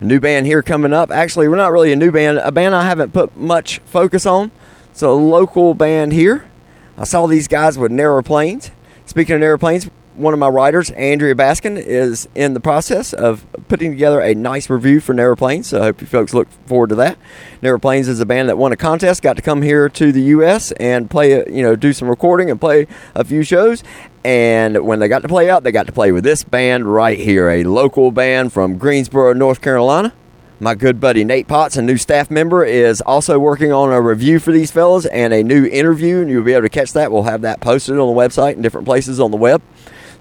A 0.01 0.05
new 0.05 0.19
band 0.19 0.47
here 0.47 0.63
coming 0.63 0.95
up. 0.95 1.11
Actually, 1.11 1.47
we're 1.49 1.57
not 1.57 1.73
really 1.73 1.93
a 1.93 1.97
new 1.97 2.11
band. 2.11 2.39
A 2.39 2.51
band 2.51 2.75
I 2.75 2.85
haven't 2.85 3.13
put 3.13 3.37
much 3.37 3.81
focus 3.81 4.25
on. 4.25 4.51
It's 4.93 5.03
a 5.03 5.11
local 5.11 5.75
band 5.75 6.15
here. 6.15 6.49
I 6.97 7.05
saw 7.05 7.27
these 7.27 7.49
guys 7.49 7.77
with 7.77 7.93
Narrow 7.93 8.23
Plains. 8.23 8.71
Speaking 9.05 9.35
of 9.35 9.43
Narrow 9.43 9.59
Plains, 9.59 9.91
one 10.17 10.33
of 10.33 10.39
my 10.39 10.49
writers, 10.49 10.91
Andrea 10.91 11.35
Baskin, 11.35 11.77
is 11.77 12.29
in 12.35 12.55
the 12.55 12.61
process 12.61 13.13
of 13.13 13.47
putting 13.69 13.91
together 13.93 14.21
a 14.21 14.35
nice 14.35 14.71
review 14.71 15.01
for 15.01 15.15
Narrow 15.15 15.37
Plains. 15.37 15.69
So 15.69 15.81
I 15.81 15.85
hope 15.85 16.01
you 16.01 16.07
folks 16.07 16.35
look 16.35 16.49
forward 16.67 16.89
to 16.89 16.95
that. 16.97 17.19
Narrow 17.63 17.79
Plains 17.79 18.09
is 18.09 18.21
a 18.21 18.27
band 18.27 18.49
that 18.49 18.59
won 18.59 18.73
a 18.73 18.77
contest, 18.77 19.23
got 19.23 19.37
to 19.37 19.43
come 19.43 19.63
here 19.63 19.89
to 19.89 20.13
the 20.13 20.23
U.S. 20.23 20.73
and 20.73 21.11
play, 21.11 21.45
you 21.51 21.63
know, 21.63 21.77
do 21.77 21.93
some 21.93 22.09
recording 22.09 22.51
and 22.51 22.61
play 22.61 22.87
a 23.15 23.25
few 23.25 23.43
shows. 23.43 23.83
And 24.25 24.85
when 24.85 24.99
they 24.99 25.09
got 25.09 25.23
to 25.23 25.29
play 25.29 25.49
out, 25.49 25.63
they 25.63 25.73
got 25.73 25.87
to 25.87 25.93
play 25.93 26.11
with 26.13 26.25
this 26.25 26.43
band 26.43 26.93
right 26.93 27.19
here, 27.19 27.49
a 27.49 27.65
local 27.65 28.11
band 28.11 28.53
from 28.53 28.79
Greensboro, 28.79 29.33
North 29.35 29.61
Carolina. 29.61 30.13
My 30.59 30.75
good 30.75 31.01
buddy 31.01 31.23
Nate 31.23 31.47
Potts, 31.47 31.77
a 31.77 31.83
new 31.83 31.99
staff 31.99 32.31
member, 32.31 32.65
is 32.65 33.03
also 33.03 33.39
working 33.39 33.73
on 33.75 33.93
a 33.93 34.01
review 34.01 34.39
for 34.39 34.53
these 34.53 34.71
fellas 34.71 35.05
and 35.05 35.35
a 35.35 35.43
new 35.43 35.67
interview, 35.67 36.21
and 36.23 36.31
you'll 36.31 36.45
be 36.45 36.55
able 36.55 36.63
to 36.63 36.71
catch 36.71 36.95
that. 36.95 37.13
We'll 37.13 37.25
have 37.25 37.43
that 37.43 37.61
posted 37.61 37.99
on 37.99 38.09
the 38.09 38.19
website 38.19 38.53
and 38.53 38.63
different 38.63 38.87
places 38.87 39.21
on 39.21 39.31
the 39.31 39.37
web. 39.37 39.61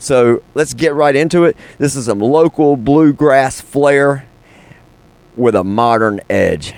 So 0.06 0.44
let's 0.54 0.76
get 0.76 0.94
right 0.94 1.16
into 1.16 1.46
it. 1.46 1.58
This 1.80 1.96
is 1.96 2.06
some 2.06 2.20
local 2.20 2.78
bluegrass 2.78 3.60
flair 3.60 4.28
with 5.36 5.56
a 5.56 5.64
modern 5.64 6.22
edge. 6.30 6.76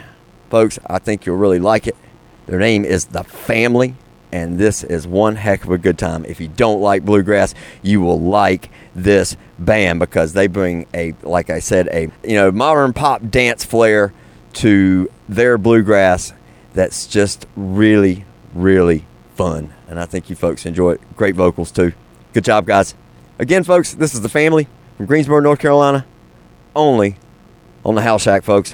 Folks, 0.49 0.79
I 0.87 0.99
think 0.99 1.25
you'll 1.25 1.35
really 1.35 1.59
like 1.59 1.87
it. 1.87 1.97
Their 2.45 2.57
name 2.57 2.85
is 2.85 3.03
The 3.07 3.25
Family, 3.25 3.95
and 4.31 4.57
this 4.57 4.81
is 4.81 5.05
one 5.05 5.35
heck 5.35 5.65
of 5.65 5.71
a 5.71 5.77
good 5.77 5.97
time. 5.97 6.23
If 6.23 6.39
you 6.39 6.47
don't 6.47 6.79
like 6.79 7.03
bluegrass, 7.03 7.53
you 7.81 7.99
will 7.99 8.17
like 8.17 8.69
this 8.95 9.35
band 9.59 9.99
because 9.99 10.31
they 10.31 10.47
bring 10.47 10.87
a, 10.93 11.13
like 11.21 11.49
I 11.49 11.59
said, 11.59 11.89
a 11.89 12.09
you 12.23 12.35
know 12.35 12.49
modern 12.49 12.93
pop 12.93 13.29
dance 13.29 13.65
flair 13.65 14.13
to 14.53 15.11
their 15.27 15.57
bluegrass. 15.57 16.31
That's 16.71 17.05
just 17.05 17.45
really, 17.57 18.23
really 18.53 19.05
fun, 19.35 19.73
and 19.89 19.99
I 19.99 20.05
think 20.05 20.29
you 20.29 20.37
folks 20.37 20.65
enjoy 20.65 20.91
it. 20.91 21.01
Great 21.17 21.35
vocals 21.35 21.71
too. 21.71 21.91
Good 22.31 22.45
job, 22.45 22.65
guys. 22.65 22.95
Again, 23.39 23.63
folks, 23.63 23.93
this 23.93 24.15
is 24.15 24.21
the 24.21 24.30
family 24.30 24.67
from 24.95 25.06
Greensboro, 25.06 25.39
North 25.41 25.60
Carolina, 25.60 26.08
only 26.76 27.17
on 27.86 27.93
the 27.93 28.02
House 28.02 28.23
Shack, 28.23 28.43
folks. 28.43 28.73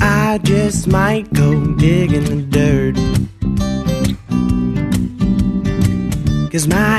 I 0.00 0.38
just 0.44 0.86
might 0.86 1.32
go 1.32 1.66
dig 1.74 2.12
in 2.12 2.24
the 2.24 2.42
dirt. 2.42 2.94
Cause 6.52 6.68
my 6.68 6.89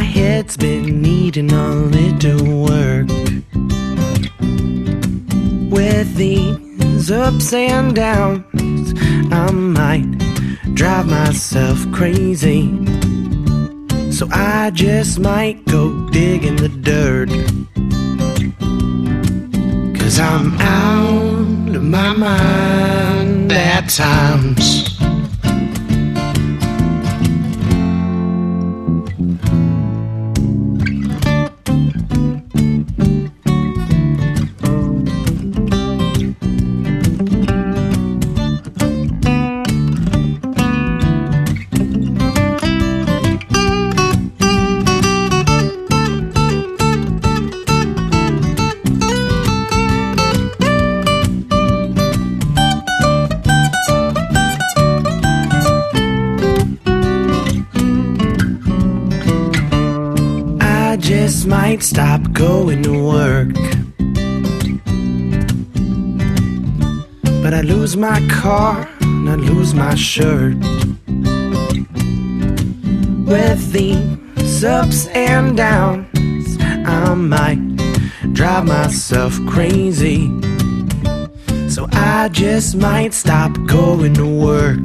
needing 1.42 1.58
a 1.58 1.76
little 1.76 2.62
work. 2.62 3.08
With 5.72 6.16
these 6.16 7.12
ups 7.12 7.54
and 7.54 7.96
downs, 7.96 8.94
I 9.32 9.52
might 9.52 10.06
drive 10.76 11.08
myself 11.08 11.80
crazy. 11.92 12.70
So 14.12 14.28
I 14.32 14.72
just 14.74 15.20
might 15.20 15.66
go 15.66 16.10
dig 16.10 16.46
in 16.46 16.58
the 16.58 16.70
dirt. 16.70 17.30
Cause 20.00 20.20
I'm 20.20 20.54
out 20.60 21.76
of 21.76 21.84
my 21.84 22.14
mind 22.14 23.52
at 23.52 23.90
times. 23.90 24.91
My 68.12 68.28
car 68.28 68.90
and 69.00 69.30
I 69.30 69.36
lose 69.36 69.74
my 69.74 69.96
shirt. 69.96 70.58
With 73.26 73.72
these 73.72 74.66
ups 74.66 75.08
and 75.08 75.56
downs, 75.56 76.58
I 76.60 77.14
might 77.14 77.62
drive 78.34 78.66
myself 78.66 79.34
crazy. 79.48 80.28
So 81.70 81.88
I 81.94 82.28
just 82.34 82.76
might 82.76 83.14
stop 83.14 83.52
going 83.66 84.14
to 84.16 84.26
work. 84.26 84.84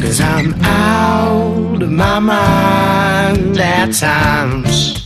Cause 0.00 0.20
I'm 0.20 0.54
out 0.62 1.82
of 1.82 1.90
my 1.90 2.20
mind 2.20 3.58
at 3.58 3.92
times. 3.94 5.01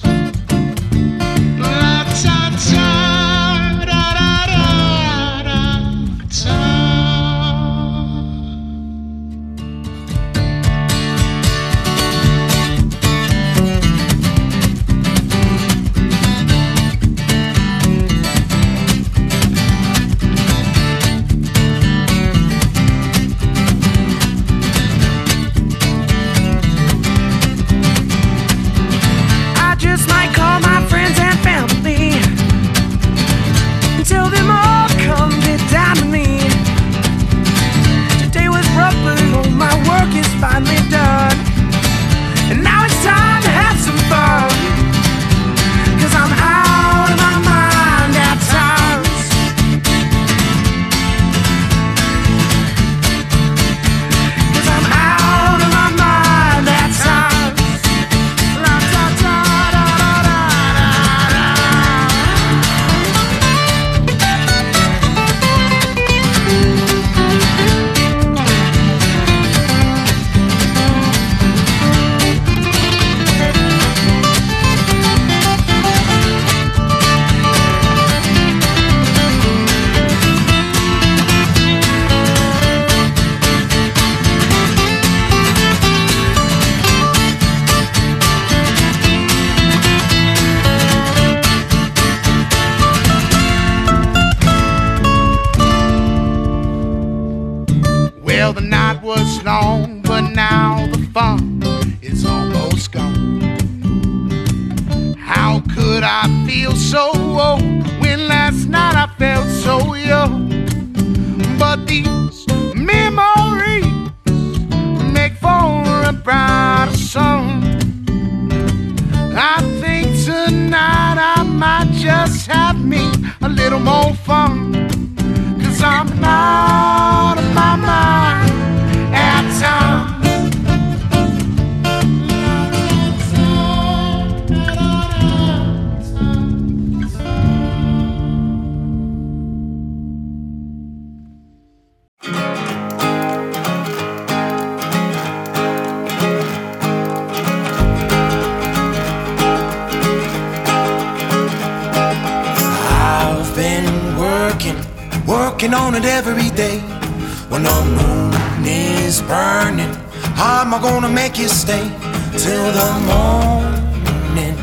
When 157.57 157.64
the 157.64 157.85
moon 158.03 158.66
is 158.66 159.23
burning, 159.23 159.95
how 160.37 160.61
am 160.61 160.75
I 160.75 160.79
gonna 160.79 161.09
make 161.09 161.38
it 161.38 161.49
stay 161.49 161.88
till 162.37 162.71
the 162.81 162.90
morning? 163.09 164.59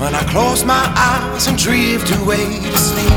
When 0.00 0.12
I 0.12 0.24
close 0.32 0.64
my 0.64 0.84
eyes 0.96 1.46
and 1.46 1.56
drift 1.56 2.10
away 2.20 2.44
to 2.72 2.78
sleep. 2.88 3.14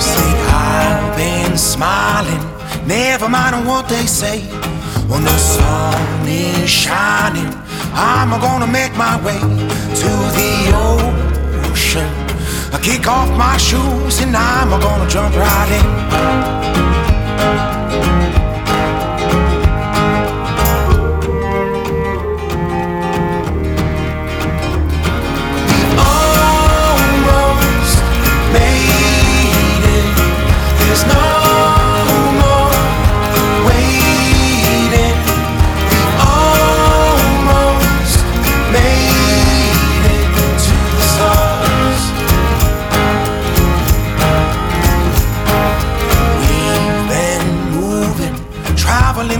See, 0.00 0.32
I've 0.48 1.16
been 1.18 1.58
smiling, 1.58 2.40
never 2.86 3.28
mind 3.28 3.66
what 3.66 3.90
they 3.90 4.06
say. 4.06 4.40
When 5.06 5.22
the 5.22 5.36
sun 5.36 6.26
is 6.26 6.70
shining, 6.70 7.52
I'm 7.92 8.30
gonna 8.40 8.72
make 8.72 8.96
my 8.96 9.22
way 9.22 9.38
to 9.38 10.10
the 10.38 10.72
ocean. 11.68 12.21
I 12.74 12.78
kick 12.80 13.06
off 13.06 13.28
my 13.36 13.58
shoes 13.58 14.20
and 14.22 14.34
I'm 14.34 14.70
gonna 14.80 15.08
jump 15.08 15.36
right 15.36 15.72
in. 15.78 16.32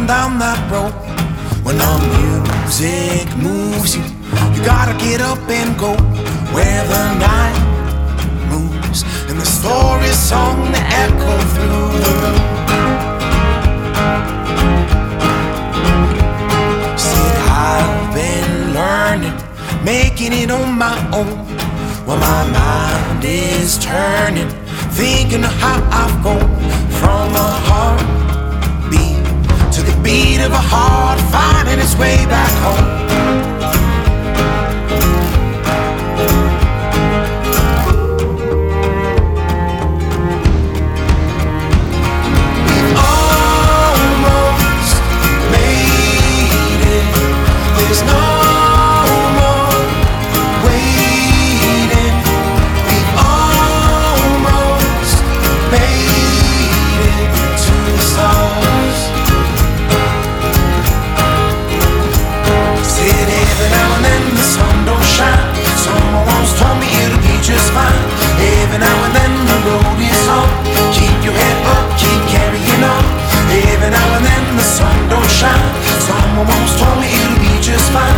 On 0.03 0.07
down 0.07 0.39
that 0.39 0.61
road. 0.71 0.93
When 1.65 1.77
the 1.79 1.95
music 2.19 3.27
moves 3.37 3.97
you, 3.97 4.03
you 4.55 4.65
gotta 4.65 4.95
get 4.99 5.21
up 5.21 5.39
and 5.49 5.79
go 5.79 5.93
where 6.55 6.85
the 6.95 7.05
night 7.19 7.59
moves 8.51 9.03
and 9.29 9.39
the 9.39 9.47
story's 9.47 10.19
song 10.19 10.73
that 10.73 10.87
echo 11.05 11.33
through 11.55 11.89
the 12.05 12.13
room. 12.23 12.41
Said 16.99 17.39
I've 17.71 18.15
been 18.15 18.75
learning, 18.75 19.37
making 19.85 20.33
it 20.33 20.51
on 20.51 20.79
my 20.79 20.97
own. 21.13 21.39
While 22.07 22.19
my 22.19 22.43
mind 22.51 23.25
is 23.25 23.79
turning, 23.79 24.51
thinking 24.91 25.45
of 25.45 25.55
how 25.65 25.79
I've 25.91 26.23
gone 26.25 26.51
from 26.99 27.31
a 27.37 27.53
the 27.63 28.32
beat 30.03 30.41
of 30.41 30.51
a 30.53 30.57
heart 30.61 31.21
finding 31.31 31.79
its 31.79 31.95
way 31.97 32.27
back 32.27 32.51
home. 32.65 33.03
Almost 43.63 44.97
made 45.53 46.81
it. 46.99 47.07
There's 47.77 48.03
no 48.03 48.32
Every 73.83 73.99
now 73.99 74.15
and 74.15 74.25
then 74.25 74.57
the 74.57 74.63
sun 74.63 75.09
don't 75.09 75.27
shine. 75.27 75.75
Someone 76.07 76.47
once 76.47 76.79
told 76.79 77.03
me 77.03 77.11
it'll 77.19 77.43
be 77.43 77.59
just 77.59 77.91
fine. 77.91 78.15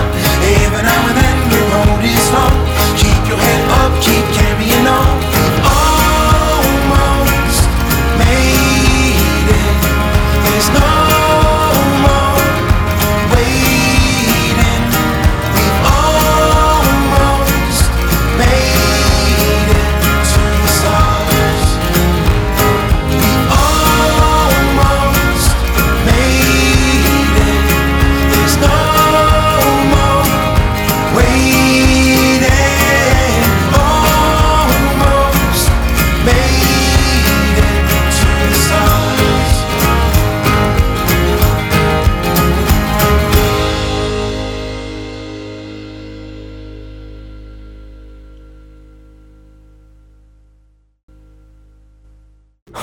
Every 0.60 0.82
now 0.84 1.08
and 1.08 1.16
then 1.16 1.38
the 1.48 1.60
road 1.72 2.04
is 2.04 2.26
long. 2.36 2.52
Keep 3.00 3.32
your 3.32 3.40
head 3.40 3.63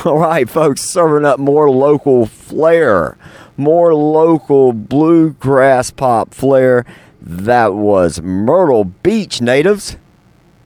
All 0.06 0.18
right, 0.18 0.50
folks, 0.50 0.82
serving 0.82 1.26
up 1.26 1.38
more 1.38 1.70
local 1.70 2.26
flair, 2.26 3.20
more 3.56 3.94
local 3.94 4.74
bluegrass 4.74 5.92
pop 5.92 6.34
flair. 6.34 6.86
That 7.22 7.76
was 7.76 8.20
Myrtle 8.20 8.86
Beach 8.86 9.42
natives. 9.42 9.98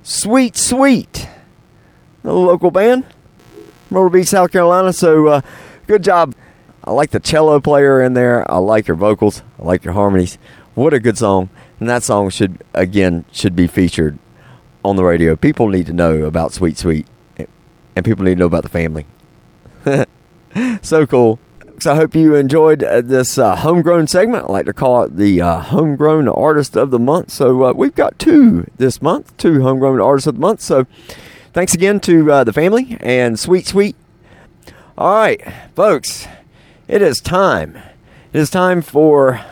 Sweet, 0.03 0.55
sweet. 0.55 1.27
The 2.23 2.31
local 2.31 2.71
band, 2.71 3.03
Myrtle 3.89 4.09
Beach, 4.09 4.27
South 4.27 4.53
Carolina. 4.53 4.93
So, 4.93 5.27
uh, 5.27 5.41
good 5.85 6.01
job. 6.03 6.33
I 6.85 6.91
like 6.91 7.09
the 7.09 7.19
cello 7.19 7.59
player 7.59 8.01
in 8.01 8.13
there. 8.13 8.49
I 8.49 8.59
like 8.59 8.87
your 8.87 8.95
vocals. 8.95 9.43
I 9.59 9.63
like 9.63 9.83
your 9.83 9.95
harmonies. 9.95 10.37
What 10.75 10.93
a 10.93 10.99
good 10.99 11.17
song. 11.17 11.49
And 11.81 11.89
that 11.89 12.03
song 12.03 12.29
should, 12.29 12.63
again, 12.73 13.25
should 13.33 13.55
be 13.55 13.67
featured 13.67 14.17
on 14.85 14.95
the 14.95 15.03
radio. 15.03 15.35
People 15.35 15.67
need 15.67 15.87
to 15.87 15.93
know 15.93 16.23
about 16.23 16.53
Sweet, 16.53 16.77
Sweet. 16.77 17.05
And 17.97 18.05
people 18.05 18.23
need 18.23 18.35
to 18.35 18.39
know 18.39 18.45
about 18.45 18.63
the 18.63 18.69
family 18.69 19.05
so 20.81 21.05
cool. 21.05 21.39
So 21.79 21.91
I 21.91 21.95
hope 21.95 22.15
you 22.15 22.35
enjoyed 22.35 22.83
uh, 22.83 23.01
this 23.01 23.37
uh, 23.37 23.55
homegrown 23.55 24.07
segment. 24.07 24.45
I 24.45 24.51
like 24.51 24.65
to 24.65 24.73
call 24.73 25.03
it 25.03 25.17
the 25.17 25.41
uh, 25.41 25.59
homegrown 25.59 26.27
artist 26.29 26.77
of 26.77 26.89
the 26.89 26.99
month. 26.99 27.31
So 27.31 27.65
uh, 27.65 27.73
we've 27.73 27.93
got 27.93 28.17
two 28.17 28.65
this 28.77 29.01
month, 29.01 29.35
two 29.37 29.61
homegrown 29.61 29.99
artists 29.99 30.27
of 30.27 30.35
the 30.35 30.41
month. 30.41 30.61
So 30.61 30.87
thanks 31.53 31.73
again 31.73 31.99
to 32.01 32.31
uh, 32.31 32.43
the 32.43 32.53
family 32.53 32.97
and 33.01 33.37
Sweet 33.37 33.67
Sweet. 33.67 33.95
All 34.97 35.13
right, 35.13 35.41
folks, 35.75 36.27
it 36.87 37.01
is 37.01 37.19
time. 37.19 37.75
It 38.31 38.39
is 38.39 38.49
time 38.49 38.81
for 38.81 39.43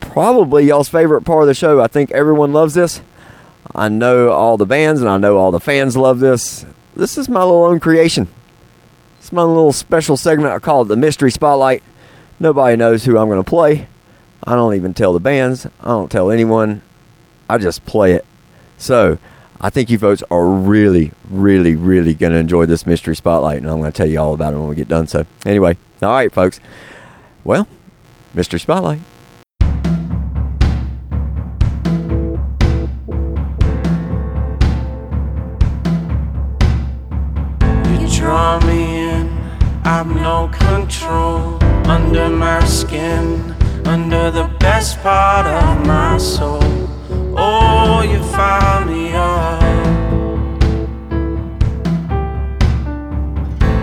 probably 0.00 0.66
y'all's 0.66 0.88
favorite 0.88 1.22
part 1.22 1.42
of 1.42 1.48
the 1.48 1.54
show. 1.54 1.80
I 1.80 1.88
think 1.88 2.12
everyone 2.12 2.52
loves 2.52 2.74
this. 2.74 3.00
I 3.74 3.88
know 3.88 4.30
all 4.30 4.56
the 4.56 4.66
bands 4.66 5.00
and 5.00 5.10
I 5.10 5.18
know 5.18 5.36
all 5.36 5.50
the 5.50 5.60
fans 5.60 5.96
love 5.96 6.20
this. 6.20 6.64
This 6.94 7.18
is 7.18 7.28
my 7.28 7.40
little 7.42 7.64
own 7.64 7.80
creation. 7.80 8.28
It's 9.28 9.32
my 9.34 9.42
little 9.42 9.74
special 9.74 10.16
segment. 10.16 10.54
I 10.54 10.58
call 10.58 10.80
it 10.80 10.84
the 10.86 10.96
Mystery 10.96 11.30
Spotlight. 11.30 11.82
Nobody 12.40 12.78
knows 12.78 13.04
who 13.04 13.18
I'm 13.18 13.28
going 13.28 13.44
to 13.44 13.46
play. 13.46 13.86
I 14.42 14.54
don't 14.54 14.74
even 14.74 14.94
tell 14.94 15.12
the 15.12 15.20
bands. 15.20 15.66
I 15.66 15.88
don't 15.88 16.10
tell 16.10 16.30
anyone. 16.30 16.80
I 17.46 17.58
just 17.58 17.84
play 17.84 18.14
it. 18.14 18.24
So 18.78 19.18
I 19.60 19.68
think 19.68 19.90
you 19.90 19.98
folks 19.98 20.22
are 20.30 20.48
really, 20.48 21.12
really, 21.28 21.76
really 21.76 22.14
going 22.14 22.32
to 22.32 22.38
enjoy 22.38 22.64
this 22.64 22.86
Mystery 22.86 23.14
Spotlight, 23.14 23.58
and 23.58 23.68
I'm 23.68 23.80
going 23.80 23.92
to 23.92 23.96
tell 23.98 24.08
you 24.08 24.18
all 24.18 24.32
about 24.32 24.54
it 24.54 24.56
when 24.56 24.68
we 24.68 24.74
get 24.74 24.88
done. 24.88 25.06
So 25.06 25.26
anyway, 25.44 25.76
all 26.00 26.08
right, 26.08 26.32
folks. 26.32 26.58
Well, 27.44 27.68
Mystery 28.32 28.60
Spotlight. 28.60 29.00
Control 40.88 41.62
under 41.86 42.30
my 42.30 42.64
skin, 42.64 43.54
under 43.84 44.30
the 44.30 44.48
best 44.58 44.98
part 45.02 45.46
of 45.46 45.86
my 45.86 46.16
soul. 46.16 46.62
Oh, 47.36 48.00
you 48.00 48.22
found 48.32 48.86
me 48.88 49.12
up. 49.12 49.62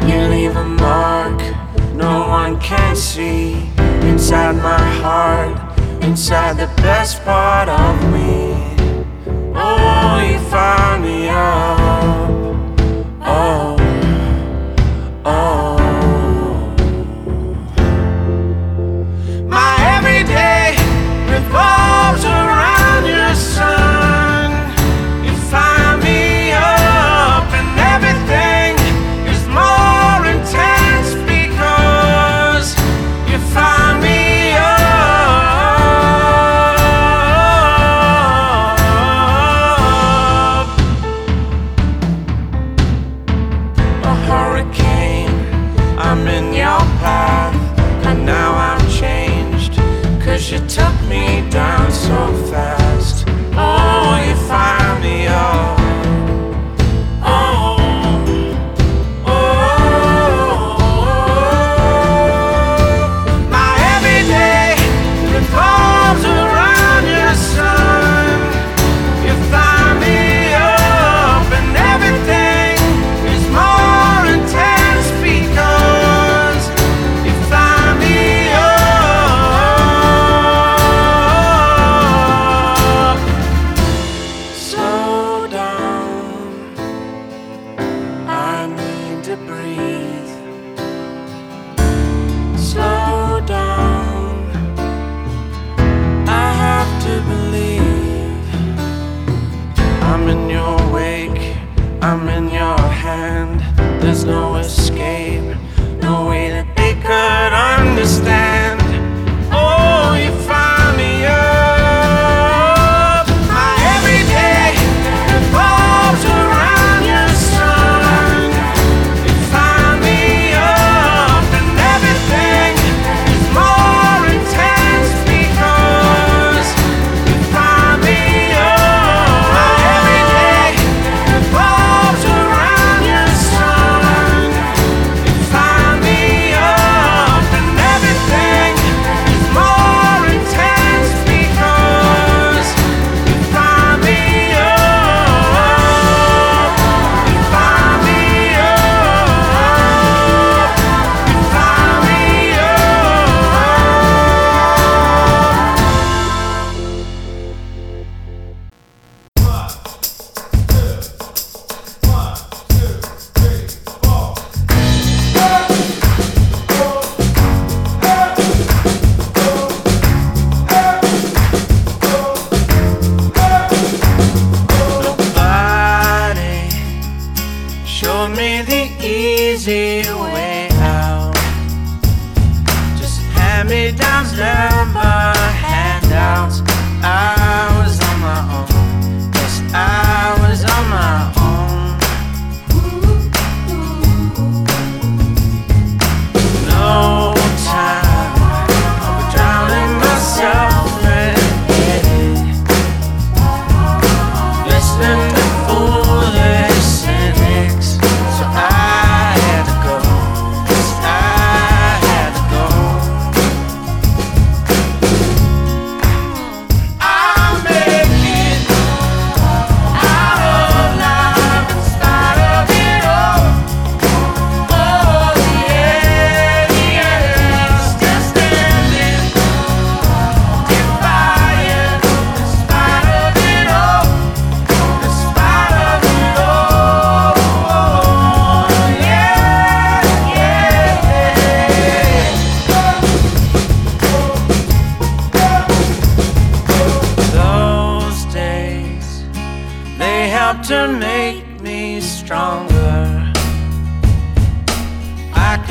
You 0.09 0.19
leave 0.33 0.55
a 0.55 0.63
mark 0.63 1.39
no 1.93 2.27
one 2.27 2.59
can 2.59 2.95
see 2.95 3.69
inside 4.09 4.55
my 4.55 4.85
heart, 5.03 5.55
inside 6.01 6.57
the 6.57 6.71
best 6.81 7.23
part 7.23 7.69
of 7.69 7.95
me. 8.11 8.55
Oh, 9.53 10.27
you 10.27 10.39
found 10.49 11.03
me 11.03 11.29
up. 11.29 11.74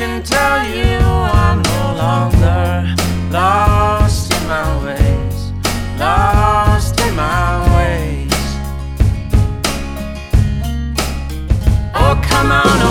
can 0.05 0.21
tell 0.21 0.63
you 0.69 0.99
I'm 1.41 1.63
no 1.63 1.83
longer 2.03 2.95
lost 3.31 4.31
in 4.31 4.47
my 4.47 4.67
ways, 4.85 5.51
lost 5.99 6.99
in 6.99 7.15
my 7.15 7.49
ways. 7.75 8.31
Oh, 11.95 12.21
come 12.29 12.51
on. 12.51 12.84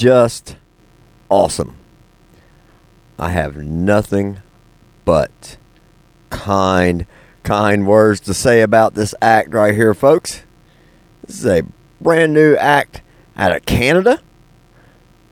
Just 0.00 0.56
awesome. 1.28 1.76
I 3.18 3.32
have 3.32 3.58
nothing 3.58 4.40
but 5.04 5.58
kind, 6.30 7.04
kind 7.42 7.86
words 7.86 8.20
to 8.20 8.32
say 8.32 8.62
about 8.62 8.94
this 8.94 9.14
act 9.20 9.52
right 9.52 9.74
here, 9.74 9.92
folks. 9.92 10.42
This 11.26 11.40
is 11.40 11.46
a 11.46 11.64
brand 12.00 12.32
new 12.32 12.56
act 12.56 13.02
out 13.36 13.54
of 13.54 13.66
Canada. 13.66 14.22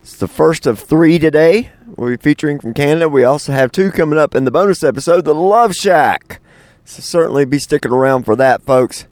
It's 0.02 0.16
the 0.16 0.28
first 0.28 0.66
of 0.66 0.78
three 0.78 1.18
today. 1.18 1.70
We'll 1.96 2.10
be 2.10 2.16
featuring 2.18 2.60
from 2.60 2.74
Canada. 2.74 3.08
We 3.08 3.24
also 3.24 3.52
have 3.52 3.72
two 3.72 3.90
coming 3.90 4.18
up 4.18 4.34
in 4.34 4.44
the 4.44 4.50
bonus 4.50 4.84
episode, 4.84 5.24
The 5.24 5.34
Love 5.34 5.74
Shack. 5.74 6.42
So 6.84 7.00
certainly 7.00 7.46
be 7.46 7.58
sticking 7.58 7.92
around 7.92 8.24
for 8.24 8.36
that, 8.36 8.60
folks. 8.64 9.06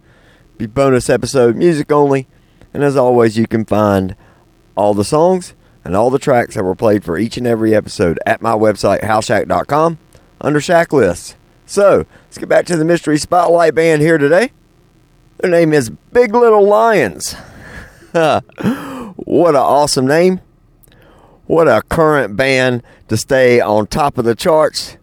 Be 0.58 0.66
bonus 0.66 1.08
episode, 1.08 1.56
music 1.56 1.90
only. 1.90 2.28
And 2.74 2.84
as 2.84 2.94
always, 2.94 3.38
you 3.38 3.46
can 3.46 3.64
find 3.64 4.16
all 4.76 4.94
the 4.94 5.04
songs 5.04 5.54
and 5.84 5.96
all 5.96 6.10
the 6.10 6.18
tracks 6.18 6.54
that 6.54 6.64
were 6.64 6.74
played 6.74 7.04
for 7.04 7.18
each 7.18 7.36
and 7.36 7.46
every 7.46 7.74
episode 7.74 8.18
at 8.26 8.42
my 8.42 8.52
website, 8.52 9.02
howshack.com, 9.02 9.98
under 10.40 10.60
Shack 10.60 10.92
Lists. 10.92 11.36
So, 11.64 12.06
let's 12.26 12.38
get 12.38 12.48
back 12.48 12.66
to 12.66 12.76
the 12.76 12.84
Mystery 12.84 13.18
Spotlight 13.18 13.74
Band 13.74 14.02
here 14.02 14.18
today. 14.18 14.52
Their 15.38 15.50
name 15.50 15.72
is 15.72 15.90
Big 15.90 16.34
Little 16.34 16.66
Lions. 16.66 17.34
what 18.12 19.50
an 19.50 19.56
awesome 19.56 20.06
name. 20.06 20.40
What 21.46 21.68
a 21.68 21.82
current 21.82 22.36
band 22.36 22.82
to 23.08 23.16
stay 23.16 23.60
on 23.60 23.86
top 23.86 24.18
of 24.18 24.24
the 24.24 24.34
charts 24.34 24.96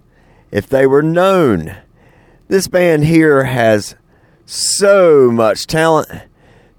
if 0.51 0.67
they 0.67 0.85
were 0.85 1.01
known. 1.01 1.75
This 2.47 2.67
band 2.67 3.05
here 3.05 3.45
has 3.45 3.95
so 4.45 5.31
much 5.31 5.67
talent. 5.67 6.09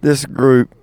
This 0.00 0.26
group 0.26 0.74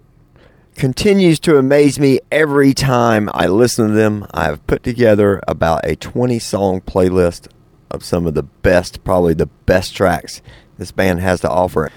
continues 0.82 1.40
to 1.40 1.60
amaze 1.60 2.00
me 2.00 2.20
every 2.32 2.74
time 2.74 3.30
I 3.36 3.46
listen 3.46 3.90
to 3.90 3.94
them. 3.94 4.26
I've 4.34 4.66
put 4.66 4.82
together 4.82 5.40
about 5.48 5.86
a 5.86 5.96
20 5.96 6.40
song 6.40 6.82
playlist 6.82 7.48
of 7.92 8.04
some 8.04 8.26
of 8.26 8.34
the 8.34 8.42
best, 8.42 9.04
probably 9.04 9.36
the 9.36 9.46
best 9.46 9.96
tracks 9.96 10.42
this 10.80 10.92
band 10.92 11.20
has 11.20 11.40
to 11.42 11.50
offer. 11.52 11.92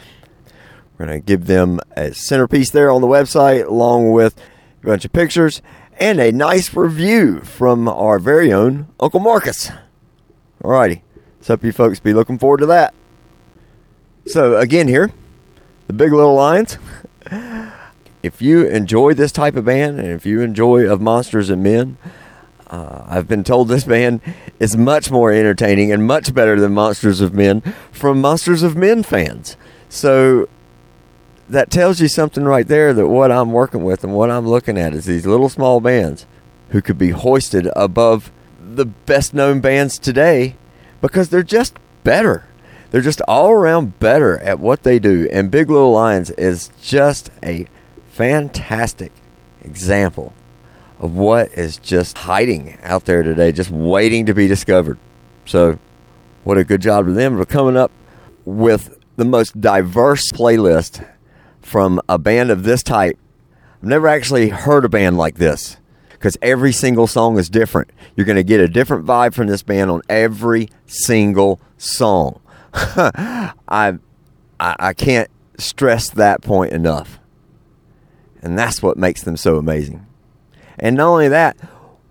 We're 0.98 1.06
going 1.06 1.18
to 1.18 1.24
give 1.24 1.46
them 1.46 1.80
a 1.96 2.12
centerpiece 2.12 2.72
there 2.72 2.90
on 2.90 3.00
the 3.00 3.06
website, 3.06 3.66
along 3.66 4.12
with 4.12 4.38
a 4.82 4.86
bunch 4.86 5.06
of 5.06 5.14
pictures 5.14 5.62
and 5.98 6.20
a 6.20 6.30
nice 6.30 6.76
review 6.76 7.40
from 7.40 7.88
our 7.88 8.18
very 8.18 8.52
own 8.52 8.88
Uncle 9.00 9.20
Marcus. 9.20 9.70
Alrighty, 10.62 11.00
so 11.40 11.54
hope 11.54 11.64
you 11.64 11.72
folks 11.72 12.00
be 12.00 12.12
looking 12.12 12.38
forward 12.38 12.58
to 12.58 12.66
that. 12.66 12.92
So, 14.26 14.58
again, 14.58 14.88
here, 14.88 15.10
the 15.86 15.94
Big 15.94 16.12
Little 16.12 16.34
Lions. 16.34 16.76
if 18.24 18.40
you 18.40 18.66
enjoy 18.66 19.12
this 19.12 19.32
type 19.32 19.54
of 19.54 19.66
band 19.66 19.98
and 19.98 20.08
if 20.08 20.24
you 20.24 20.40
enjoy 20.40 20.90
Of 20.90 20.98
Monsters 20.98 21.50
and 21.50 21.62
Men, 21.62 21.98
uh, 22.68 23.04
I've 23.06 23.28
been 23.28 23.44
told 23.44 23.68
this 23.68 23.84
band 23.84 24.22
is 24.58 24.78
much 24.78 25.10
more 25.10 25.30
entertaining 25.30 25.92
and 25.92 26.06
much 26.06 26.32
better 26.32 26.58
than 26.58 26.72
Monsters 26.72 27.20
of 27.20 27.34
Men 27.34 27.60
from 27.92 28.22
Monsters 28.22 28.62
of 28.62 28.76
Men 28.76 29.02
fans. 29.02 29.58
So 29.90 30.48
that 31.50 31.70
tells 31.70 32.00
you 32.00 32.08
something 32.08 32.44
right 32.44 32.66
there 32.66 32.94
that 32.94 33.08
what 33.08 33.30
I'm 33.30 33.52
working 33.52 33.84
with 33.84 34.02
and 34.02 34.14
what 34.14 34.30
I'm 34.30 34.48
looking 34.48 34.78
at 34.78 34.94
is 34.94 35.04
these 35.04 35.26
little 35.26 35.50
small 35.50 35.80
bands 35.80 36.24
who 36.70 36.80
could 36.80 36.96
be 36.96 37.10
hoisted 37.10 37.68
above 37.76 38.32
the 38.58 38.86
best 38.86 39.34
known 39.34 39.60
bands 39.60 39.98
today 39.98 40.56
because 41.02 41.28
they're 41.28 41.42
just 41.42 41.76
better. 42.04 42.46
They're 42.90 43.02
just 43.02 43.20
all 43.28 43.50
around 43.50 44.00
better 44.00 44.38
at 44.38 44.60
what 44.60 44.82
they 44.82 44.98
do. 44.98 45.28
And 45.30 45.50
Big 45.50 45.68
Little 45.68 45.92
Lions 45.92 46.30
is 46.30 46.70
just 46.80 47.28
a 47.42 47.66
fantastic 48.14 49.10
example 49.62 50.32
of 51.00 51.16
what 51.16 51.50
is 51.52 51.78
just 51.78 52.16
hiding 52.16 52.78
out 52.84 53.06
there 53.06 53.24
today, 53.24 53.50
just 53.50 53.70
waiting 53.70 54.26
to 54.26 54.34
be 54.34 54.46
discovered. 54.46 54.98
So, 55.46 55.80
what 56.44 56.56
a 56.56 56.62
good 56.62 56.80
job 56.80 57.08
of 57.08 57.16
them 57.16 57.36
for 57.36 57.44
coming 57.44 57.76
up 57.76 57.90
with 58.44 58.96
the 59.16 59.24
most 59.24 59.60
diverse 59.60 60.30
playlist 60.30 61.04
from 61.60 62.00
a 62.08 62.16
band 62.16 62.50
of 62.50 62.62
this 62.62 62.84
type. 62.84 63.18
I've 63.82 63.88
never 63.88 64.06
actually 64.06 64.50
heard 64.50 64.84
a 64.84 64.88
band 64.88 65.16
like 65.16 65.36
this 65.36 65.78
because 66.10 66.38
every 66.40 66.72
single 66.72 67.08
song 67.08 67.36
is 67.36 67.50
different. 67.50 67.90
You're 68.14 68.26
going 68.26 68.36
to 68.36 68.44
get 68.44 68.60
a 68.60 68.68
different 68.68 69.04
vibe 69.04 69.34
from 69.34 69.48
this 69.48 69.64
band 69.64 69.90
on 69.90 70.02
every 70.08 70.68
single 70.86 71.60
song. 71.78 72.40
I, 72.72 73.52
I 73.68 73.96
I 74.60 74.92
can't 74.92 75.30
stress 75.58 76.10
that 76.10 76.42
point 76.42 76.72
enough. 76.72 77.18
And 78.44 78.58
that's 78.58 78.82
what 78.82 78.98
makes 78.98 79.22
them 79.22 79.38
so 79.38 79.56
amazing. 79.56 80.06
And 80.78 80.96
not 80.96 81.08
only 81.08 81.28
that, 81.28 81.56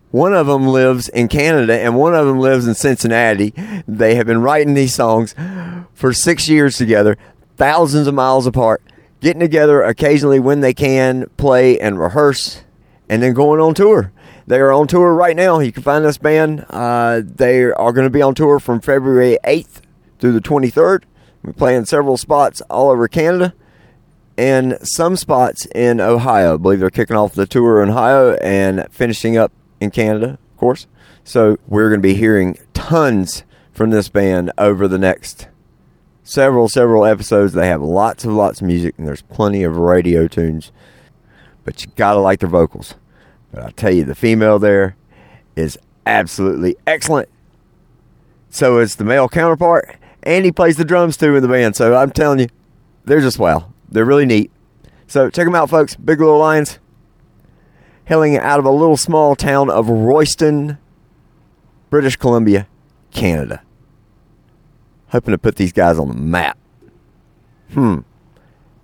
one 0.09 0.33
of 0.33 0.47
them 0.47 0.67
lives 0.67 1.07
in 1.09 1.27
Canada 1.27 1.79
and 1.79 1.95
one 1.95 2.15
of 2.15 2.25
them 2.25 2.39
lives 2.39 2.67
in 2.67 2.73
Cincinnati. 2.73 3.53
They 3.87 4.15
have 4.15 4.25
been 4.25 4.41
writing 4.41 4.73
these 4.73 4.95
songs 4.95 5.35
for 5.93 6.11
six 6.11 6.49
years 6.49 6.75
together, 6.75 7.19
thousands 7.55 8.07
of 8.07 8.15
miles 8.15 8.47
apart, 8.47 8.81
getting 9.21 9.41
together 9.41 9.83
occasionally 9.83 10.39
when 10.39 10.61
they 10.61 10.73
can, 10.73 11.27
play 11.37 11.79
and 11.79 11.99
rehearse, 11.99 12.63
and 13.07 13.21
then 13.21 13.33
going 13.33 13.61
on 13.61 13.75
tour. 13.75 14.11
They 14.47 14.59
are 14.59 14.73
on 14.73 14.87
tour 14.87 15.13
right 15.13 15.35
now. 15.35 15.59
You 15.59 15.71
can 15.71 15.83
find 15.83 16.03
this 16.03 16.17
band. 16.17 16.65
Uh, 16.67 17.21
they 17.23 17.63
are 17.63 17.93
going 17.93 18.07
to 18.07 18.09
be 18.09 18.23
on 18.23 18.33
tour 18.33 18.59
from 18.59 18.81
February 18.81 19.37
8th 19.43 19.81
through 20.17 20.31
the 20.31 20.41
23rd. 20.41 21.03
We're 21.43 21.53
playing 21.53 21.85
several 21.85 22.17
spots 22.17 22.61
all 22.69 22.89
over 22.89 23.07
Canada 23.07 23.53
and 24.37 24.77
some 24.81 25.15
spots 25.15 25.65
in 25.75 26.01
Ohio. 26.01 26.55
I 26.55 26.57
believe 26.57 26.79
they're 26.79 26.89
kicking 26.89 27.15
off 27.15 27.33
the 27.33 27.45
tour 27.45 27.81
in 27.81 27.89
Ohio 27.89 28.35
and 28.35 28.87
finishing 28.91 29.37
up 29.37 29.51
in 29.79 29.91
Canada, 29.91 30.37
of 30.51 30.57
course. 30.57 30.87
So 31.23 31.57
we're 31.67 31.89
going 31.89 32.01
to 32.01 32.07
be 32.07 32.15
hearing 32.15 32.57
tons 32.73 33.43
from 33.71 33.89
this 33.89 34.09
band 34.09 34.51
over 34.57 34.87
the 34.87 34.97
next 34.97 35.47
several, 36.23 36.69
several 36.69 37.05
episodes. 37.05 37.53
They 37.53 37.67
have 37.67 37.81
lots 37.81 38.25
of 38.25 38.31
lots 38.31 38.61
of 38.61 38.67
music 38.67 38.95
and 38.97 39.07
there's 39.07 39.21
plenty 39.21 39.63
of 39.63 39.77
radio 39.77 40.27
tunes. 40.27 40.71
But 41.63 41.83
you 41.83 41.91
gotta 41.95 42.19
like 42.19 42.39
their 42.39 42.49
vocals. 42.49 42.95
But 43.51 43.63
I 43.63 43.71
tell 43.71 43.93
you, 43.93 44.03
the 44.03 44.15
female 44.15 44.59
there 44.59 44.95
is 45.55 45.77
absolutely 46.05 46.75
excellent. 46.85 47.29
So 48.49 48.79
is 48.79 48.97
the 48.97 49.05
male 49.05 49.29
counterpart, 49.29 49.95
and 50.23 50.45
he 50.45 50.51
plays 50.51 50.75
the 50.75 50.85
drums 50.85 51.17
too 51.17 51.35
in 51.35 51.41
the 51.41 51.47
band. 51.47 51.75
So 51.75 51.95
I'm 51.95 52.11
telling 52.11 52.39
you, 52.39 52.47
they're 53.05 53.21
just 53.21 53.39
wow. 53.39 53.72
They're 53.93 54.05
really 54.05 54.25
neat. 54.25 54.51
So 55.07 55.29
check 55.29 55.45
them 55.45 55.55
out, 55.55 55.69
folks. 55.69 55.95
Big 55.95 56.19
Little 56.19 56.39
Lions, 56.39 56.79
hailing 58.05 58.37
out 58.37 58.59
of 58.59 58.65
a 58.65 58.71
little 58.71 58.97
small 58.97 59.35
town 59.35 59.69
of 59.69 59.87
Royston, 59.87 60.79
British 61.89 62.15
Columbia, 62.17 62.67
Canada. 63.11 63.61
Hoping 65.09 65.31
to 65.31 65.37
put 65.37 65.57
these 65.57 65.71
guys 65.71 65.99
on 65.99 66.07
the 66.07 66.15
map. 66.15 66.57
Hmm. 67.73 67.99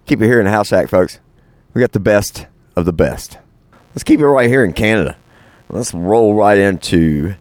Keep 0.06 0.22
it 0.22 0.26
here 0.26 0.40
in 0.40 0.46
the 0.46 0.52
house 0.52 0.68
shack, 0.68 0.88
folks. 0.88 1.20
We 1.74 1.82
got 1.82 1.92
the 1.92 2.00
best 2.00 2.46
of 2.76 2.86
the 2.86 2.94
best. 2.94 3.40
Let's 3.90 4.04
keep 4.04 4.20
it 4.20 4.28
right 4.28 4.48
here 4.48 4.64
in 4.64 4.74
Canada. 4.74 5.18
Let's 5.70 5.94
roll 5.94 6.36
right 6.36 6.58
into 6.58 7.34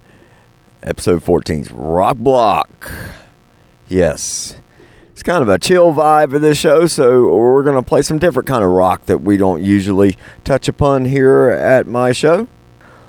episode 0.82 1.22
14's 1.22 1.70
Rock 1.70 2.16
Block. 2.16 2.90
Yes. 3.88 4.56
It's 5.18 5.24
kind 5.24 5.42
of 5.42 5.48
a 5.48 5.58
chill 5.58 5.92
vibe 5.92 6.32
of 6.32 6.42
this 6.42 6.58
show, 6.58 6.86
so 6.86 7.36
we're 7.36 7.64
going 7.64 7.74
to 7.74 7.82
play 7.82 8.02
some 8.02 8.20
different 8.20 8.46
kind 8.46 8.62
of 8.62 8.70
rock 8.70 9.06
that 9.06 9.18
we 9.18 9.36
don't 9.36 9.64
usually 9.64 10.16
touch 10.44 10.68
upon 10.68 11.06
here 11.06 11.50
at 11.50 11.88
my 11.88 12.12
show. 12.12 12.46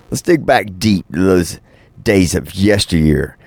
Let's 0.10 0.24
dig 0.24 0.43
back 0.43 0.80
deep 0.80 1.05
to 1.14 1.20
those 1.20 1.60
days 2.01 2.34
of 2.34 2.55
yesteryear. 2.55 3.38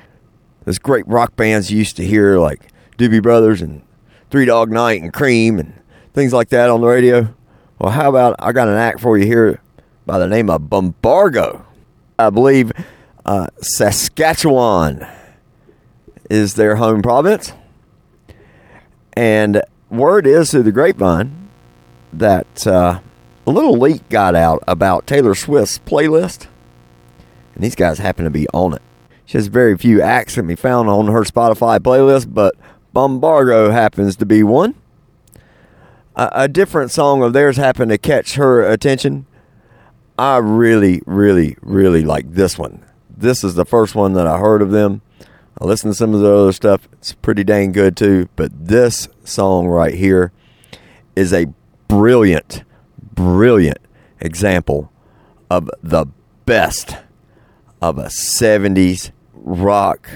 Those 0.65 0.79
great 0.79 1.05
rock 1.09 1.35
bands 1.35 1.73
you 1.73 1.79
used 1.79 1.97
to 1.97 2.07
hear, 2.07 2.39
like 2.39 2.69
Doobie 2.99 3.21
Brothers 3.21 3.63
and 3.63 3.83
Three 4.31 4.45
Dog 4.45 4.71
Night 4.71 5.03
and 5.03 5.13
Cream 5.13 5.59
and 5.59 5.75
things 6.15 6.33
like 6.33 6.51
that 6.51 6.71
on 6.71 6.83
the 6.83 6.87
radio. 6.87 7.35
Well, 7.81 7.91
how 7.91 8.09
about 8.09 8.37
I 8.39 8.53
got 8.53 8.69
an 8.69 8.75
act 8.75 9.01
for 9.01 9.19
you 9.19 9.27
here 9.27 9.61
by 10.07 10.21
the 10.21 10.29
name 10.29 10.49
of 10.49 10.71
Bombargo. 10.71 11.67
I 12.17 12.31
believe 12.31 12.71
uh, 13.27 13.49
Saskatchewan 13.61 15.05
is 16.31 16.55
their 16.55 16.77
home 16.77 17.03
province. 17.03 17.53
And 19.15 19.63
word 19.91 20.27
is 20.27 20.51
through 20.51 20.63
the 20.63 20.73
grapevine 20.73 21.51
that 22.13 22.67
uh, 22.67 23.01
a 23.47 23.51
little 23.51 23.79
leak 23.79 24.09
got 24.09 24.35
out 24.35 24.63
about 24.67 25.07
Taylor 25.07 25.35
Swift's 25.35 25.79
playlist. 25.79 26.47
And 27.55 27.63
these 27.63 27.75
guys 27.75 27.99
happen 27.99 28.25
to 28.25 28.31
be 28.31 28.49
on 28.49 28.75
it. 28.75 28.83
She 29.27 29.39
has 29.39 29.47
very 29.47 29.77
few 29.77 30.03
acts 30.03 30.35
can 30.35 30.47
be 30.47 30.57
found 30.57 30.89
on 30.89 31.07
her 31.07 31.23
Spotify 31.23 31.79
playlist, 31.79 32.33
but 32.33 32.55
Bombargo 32.93 33.71
happens 33.71 34.17
to 34.17 34.27
be 34.27 34.43
one. 34.43 34.75
A, 36.17 36.31
a 36.33 36.49
different 36.49 36.91
song 36.91 37.23
of 37.23 37.33
theirs 37.33 37.57
happened 37.57 37.91
to 37.91 37.99
catch 37.99 38.35
her 38.35 38.63
attention. 38.63 39.27
I 40.19 40.39
really, 40.39 41.03
really, 41.07 41.57
really 41.63 42.03
like 42.03 42.33
this 42.33 42.59
one. 42.59 42.85
This 43.09 43.45
is 43.45 43.55
the 43.55 43.65
first 43.65 43.95
one 43.95 44.13
that 44.15 44.27
I 44.27 44.39
heard 44.39 44.61
of 44.61 44.71
them. 44.71 45.01
I 45.61 45.64
listened 45.64 45.92
to 45.92 45.96
some 45.96 46.14
of 46.14 46.20
the 46.20 46.32
other 46.32 46.53
stuff. 46.53 46.88
It's 46.94 47.12
pretty 47.12 47.44
dang 47.44 47.72
good 47.72 47.96
too. 47.96 48.28
But 48.36 48.66
this 48.66 49.09
song 49.24 49.66
right 49.66 49.94
here 49.94 50.32
is 51.14 51.32
a 51.32 51.46
brilliant, 51.88 52.64
brilliant 53.00 53.78
example 54.20 54.90
of 55.50 55.70
the 55.82 56.07
best 56.46 56.96
of 57.80 57.98
a 57.98 58.07
70s 58.07 59.11
rock 59.34 60.09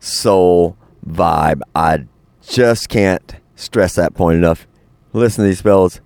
soul 0.00 0.76
vibe. 1.06 1.60
I 1.74 2.06
just 2.42 2.88
can't 2.88 3.36
stress 3.56 3.94
that 3.96 4.14
point 4.14 4.38
enough. 4.38 4.66
Listen 5.12 5.44
to 5.44 5.48
these 5.48 5.60
fellas. 5.60 6.00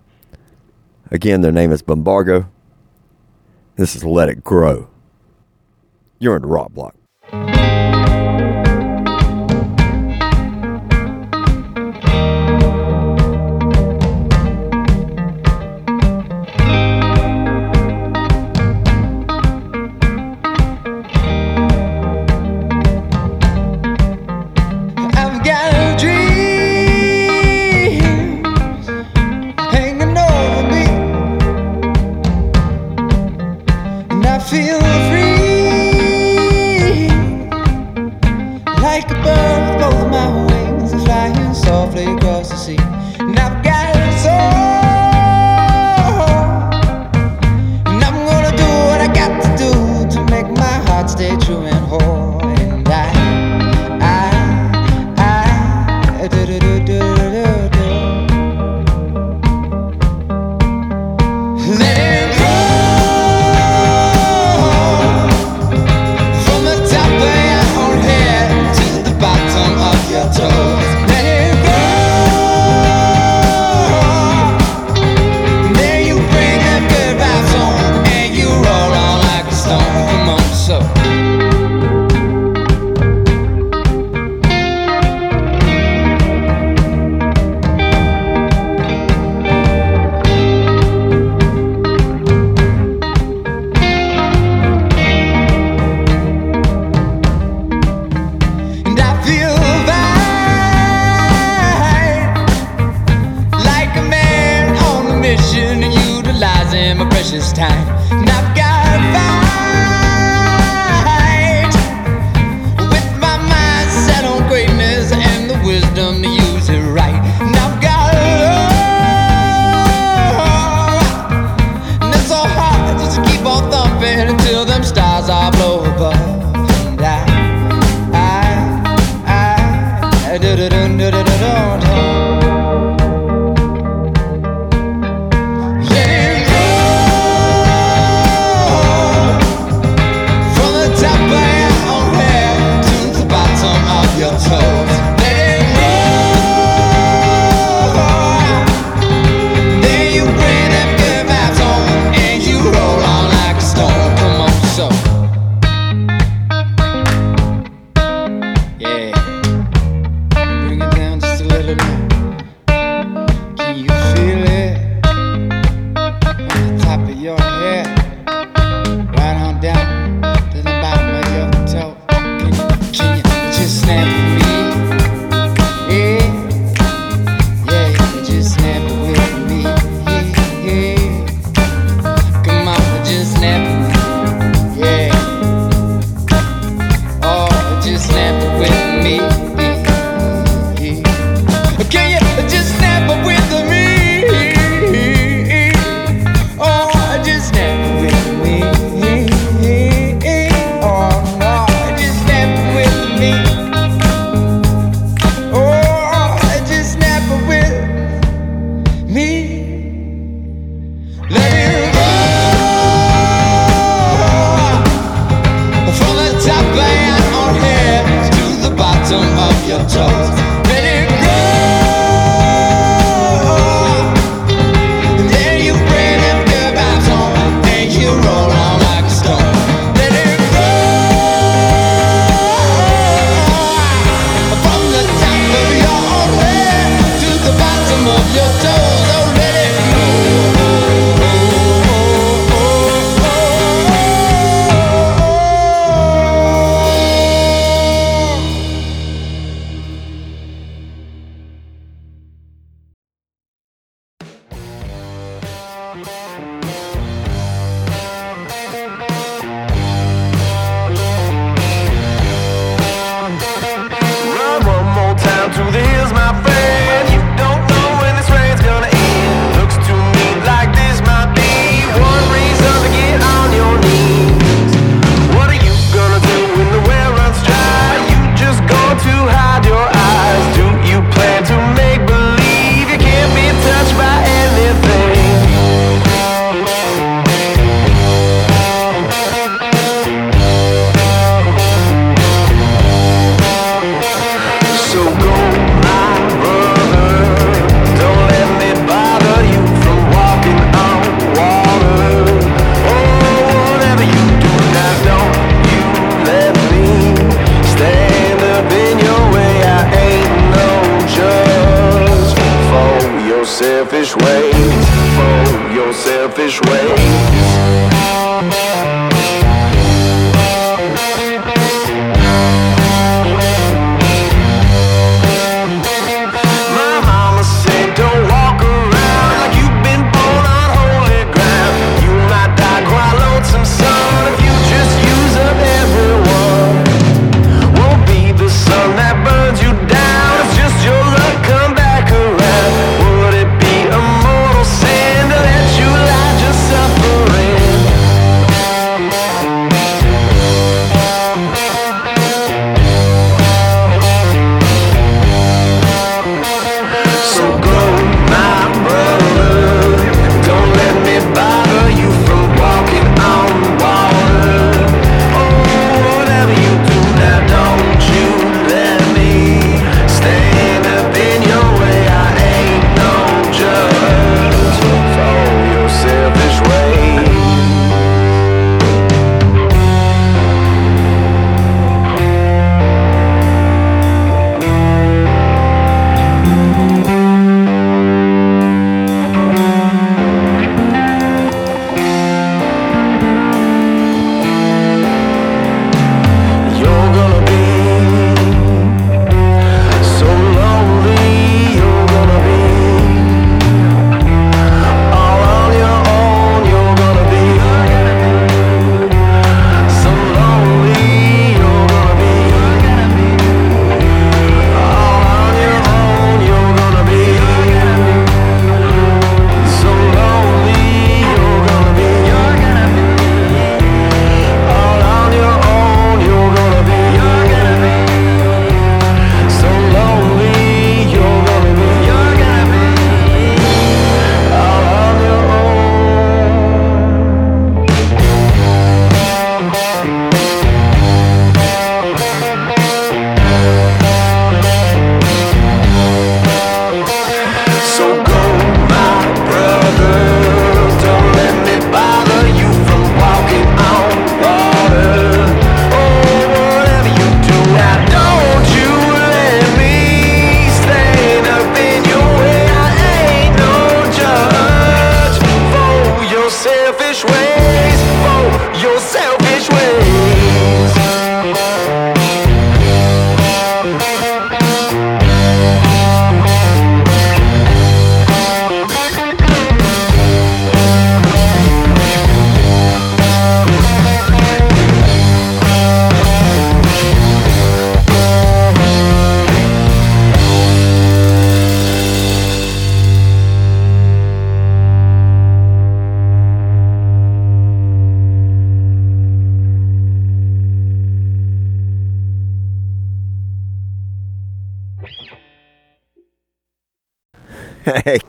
Again, 1.10 1.42
their 1.42 1.52
name 1.52 1.72
is 1.72 1.82
Bombargo. 1.82 2.50
This 3.76 3.94
is 3.94 4.04
Let 4.04 4.28
It 4.28 4.42
Grow. 4.42 4.88
You're 6.18 6.36
in 6.36 6.42
the 6.42 6.48
rock 6.48 6.72
block. 6.72 6.94
precious 107.22 107.52
time. 107.52 108.31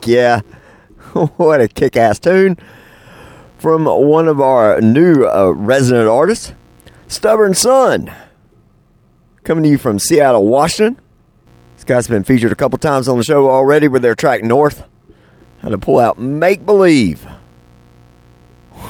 Yeah. 0.06 0.40
what 1.36 1.60
a 1.60 1.68
kick 1.68 1.96
ass 1.96 2.18
tune 2.18 2.58
from 3.58 3.86
one 3.86 4.28
of 4.28 4.40
our 4.40 4.80
new 4.80 5.26
uh, 5.26 5.50
resident 5.50 6.08
artists, 6.08 6.52
Stubborn 7.08 7.54
Son. 7.54 8.12
Coming 9.42 9.64
to 9.64 9.70
you 9.70 9.78
from 9.78 9.98
Seattle, 9.98 10.46
Washington. 10.46 11.00
This 11.76 11.84
guy's 11.84 12.08
been 12.08 12.24
featured 12.24 12.52
a 12.52 12.56
couple 12.56 12.78
times 12.78 13.08
on 13.08 13.18
the 13.18 13.24
show 13.24 13.48
already 13.48 13.88
with 13.88 14.02
their 14.02 14.14
track 14.14 14.42
North. 14.42 14.84
Had 15.60 15.70
to 15.70 15.78
pull 15.78 15.98
out 15.98 16.18
Make 16.18 16.64
Believe. 16.66 17.26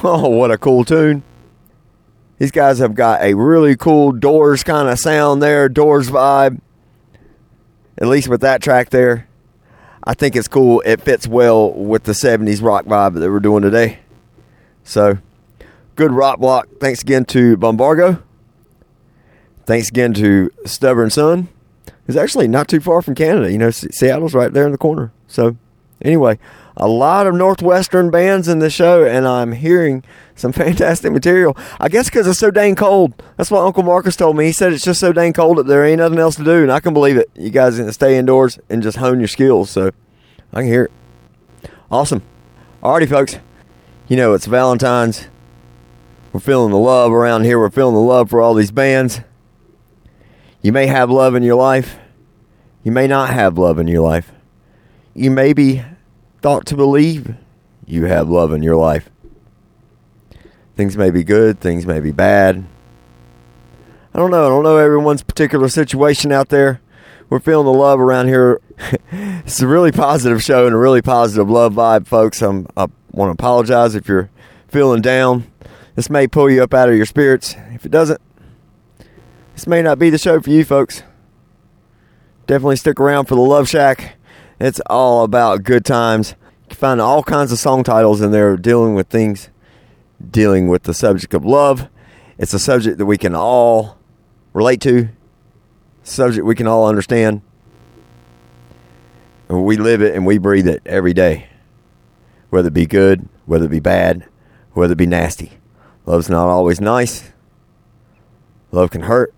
Oh, 0.03 0.27
what 0.27 0.51
a 0.51 0.57
cool 0.57 0.83
tune. 0.83 1.23
These 2.37 2.51
guys 2.51 2.79
have 2.79 2.95
got 2.95 3.21
a 3.21 3.33
really 3.33 3.77
cool 3.77 4.11
Doors 4.11 4.61
kind 4.61 4.89
of 4.89 4.99
sound 4.99 5.41
there, 5.41 5.69
Doors 5.69 6.09
vibe. 6.09 6.59
At 7.97 8.07
least 8.07 8.27
with 8.27 8.41
that 8.41 8.61
track 8.61 8.89
there. 8.89 9.29
I 10.05 10.13
think 10.13 10.35
it's 10.35 10.47
cool. 10.47 10.81
It 10.85 11.01
fits 11.01 11.27
well 11.27 11.71
with 11.71 12.03
the 12.03 12.11
70s 12.11 12.61
rock 12.61 12.85
vibe 12.85 13.15
that 13.15 13.31
we're 13.31 13.39
doing 13.39 13.63
today. 13.63 13.99
So, 14.83 15.17
good 15.95 16.11
rock 16.11 16.39
block. 16.39 16.67
Thanks 16.79 17.01
again 17.01 17.25
to 17.25 17.57
Bombargo. 17.57 18.21
Thanks 19.65 19.89
again 19.89 20.13
to 20.13 20.51
Stubborn 20.65 21.09
Son. 21.09 21.47
It's 22.07 22.17
actually 22.17 22.47
not 22.47 22.67
too 22.67 22.79
far 22.79 23.01
from 23.01 23.15
Canada. 23.15 23.51
You 23.51 23.57
know, 23.57 23.71
Seattle's 23.71 24.35
right 24.35 24.53
there 24.53 24.67
in 24.67 24.71
the 24.71 24.77
corner. 24.77 25.11
So, 25.27 25.57
anyway, 26.05 26.39
a 26.77 26.87
lot 26.87 27.27
of 27.27 27.35
Northwestern 27.35 28.11
bands 28.11 28.47
in 28.47 28.59
the 28.59 28.69
show, 28.69 29.05
and 29.05 29.27
I'm 29.27 29.53
hearing 29.53 30.03
some 30.35 30.51
fantastic 30.53 31.11
material. 31.11 31.57
I 31.79 31.89
guess 31.89 32.09
because 32.09 32.27
it's 32.27 32.39
so 32.39 32.51
dang 32.51 32.75
cold. 32.75 33.21
That's 33.37 33.51
what 33.51 33.65
Uncle 33.65 33.83
Marcus 33.83 34.15
told 34.15 34.37
me. 34.37 34.45
He 34.45 34.51
said 34.51 34.73
it's 34.73 34.83
just 34.83 34.99
so 34.99 35.11
dang 35.11 35.33
cold 35.33 35.57
that 35.57 35.67
there 35.67 35.85
ain't 35.85 35.99
nothing 35.99 36.19
else 36.19 36.35
to 36.35 36.43
do, 36.43 36.61
and 36.63 36.71
I 36.71 36.79
can 36.79 36.93
believe 36.93 37.17
it. 37.17 37.29
You 37.35 37.49
guys 37.49 37.77
can 37.77 37.91
stay 37.91 38.17
indoors 38.17 38.59
and 38.69 38.83
just 38.83 38.97
hone 38.97 39.19
your 39.19 39.27
skills. 39.27 39.69
So, 39.69 39.91
I 40.53 40.61
can 40.61 40.67
hear 40.67 40.83
it. 40.85 40.91
Awesome. 41.91 42.21
Alrighty, 42.81 43.09
folks. 43.09 43.39
You 44.07 44.17
know, 44.17 44.33
it's 44.33 44.45
Valentine's. 44.45 45.27
We're 46.31 46.39
feeling 46.39 46.71
the 46.71 46.77
love 46.77 47.11
around 47.11 47.45
here. 47.45 47.57
We're 47.57 47.69
feeling 47.69 47.95
the 47.95 48.01
love 48.01 48.29
for 48.29 48.41
all 48.41 48.53
these 48.53 48.71
bands. 48.71 49.21
You 50.61 50.71
may 50.71 50.87
have 50.87 51.09
love 51.09 51.33
in 51.35 51.43
your 51.43 51.55
life. 51.55 51.97
You 52.83 52.91
may 52.91 53.07
not 53.07 53.29
have 53.29 53.57
love 53.57 53.79
in 53.79 53.87
your 53.87 54.01
life. 54.01 54.31
You 55.13 55.31
may 55.31 55.53
be 55.53 55.81
thought 56.45 56.67
to 56.67 56.75
believe 56.75 57.33
you 57.87 58.05
have 58.05 58.29
love 58.29 58.53
in 58.53 58.61
your 58.61 58.75
life. 58.75 59.09
Things 60.75 60.95
may 60.95 61.09
be 61.09 61.23
good, 61.23 61.59
things 61.59 61.87
may 61.87 61.99
be 61.99 62.11
bad. 62.11 62.63
I 64.13 64.19
don't 64.19 64.29
know. 64.29 64.45
I 64.45 64.49
don't 64.49 64.61
know 64.61 64.77
everyone's 64.77 65.23
particular 65.23 65.67
situation 65.69 66.31
out 66.31 66.49
there. 66.49 66.81
We're 67.31 67.39
feeling 67.39 67.65
the 67.65 67.73
love 67.73 67.99
around 67.99 68.27
here. 68.27 68.61
it's 69.11 69.59
a 69.59 69.65
really 69.65 69.91
positive 69.91 70.43
show 70.43 70.67
and 70.67 70.75
a 70.75 70.77
really 70.77 71.01
positive 71.01 71.49
love 71.49 71.73
vibe, 71.73 72.05
folks. 72.05 72.43
I'm, 72.43 72.67
I 72.77 72.89
want 73.09 73.29
to 73.29 73.43
apologize 73.43 73.95
if 73.95 74.07
you're 74.07 74.29
feeling 74.67 75.01
down. 75.01 75.51
This 75.95 76.11
may 76.11 76.27
pull 76.27 76.51
you 76.51 76.61
up 76.61 76.75
out 76.75 76.89
of 76.89 76.95
your 76.95 77.07
spirits. 77.07 77.55
If 77.71 77.87
it 77.87 77.91
doesn't, 77.91 78.21
this 79.55 79.65
may 79.65 79.81
not 79.81 79.97
be 79.97 80.11
the 80.11 80.19
show 80.19 80.39
for 80.39 80.51
you, 80.51 80.63
folks. 80.63 81.01
Definitely 82.45 82.75
stick 82.75 82.99
around 82.99 83.25
for 83.25 83.33
the 83.33 83.41
Love 83.41 83.67
Shack 83.67 84.17
It's 84.59 84.79
all 84.85 85.23
about 85.23 85.63
good 85.63 85.83
times. 85.83 86.35
You 86.63 86.69
can 86.69 86.77
find 86.77 87.01
all 87.01 87.23
kinds 87.23 87.51
of 87.51 87.59
song 87.59 87.83
titles 87.83 88.21
in 88.21 88.31
there 88.31 88.55
dealing 88.55 88.95
with 88.95 89.07
things, 89.07 89.49
dealing 90.31 90.67
with 90.67 90.83
the 90.83 90.93
subject 90.93 91.33
of 91.33 91.43
love. 91.43 91.89
It's 92.37 92.53
a 92.53 92.59
subject 92.59 92.97
that 92.97 93.05
we 93.05 93.17
can 93.17 93.35
all 93.35 93.97
relate 94.53 94.79
to, 94.81 95.09
subject 96.03 96.45
we 96.45 96.55
can 96.55 96.67
all 96.67 96.87
understand. 96.87 97.41
We 99.49 99.77
live 99.77 100.01
it 100.01 100.15
and 100.15 100.25
we 100.25 100.37
breathe 100.37 100.67
it 100.67 100.81
every 100.85 101.13
day, 101.13 101.49
whether 102.49 102.69
it 102.69 102.73
be 102.73 102.85
good, 102.85 103.27
whether 103.45 103.65
it 103.65 103.71
be 103.71 103.79
bad, 103.79 104.25
whether 104.71 104.93
it 104.93 104.97
be 104.97 105.05
nasty. 105.05 105.59
Love's 106.05 106.29
not 106.29 106.47
always 106.47 106.79
nice. 106.79 107.31
Love 108.71 108.89
can 108.89 109.01
hurt. 109.01 109.33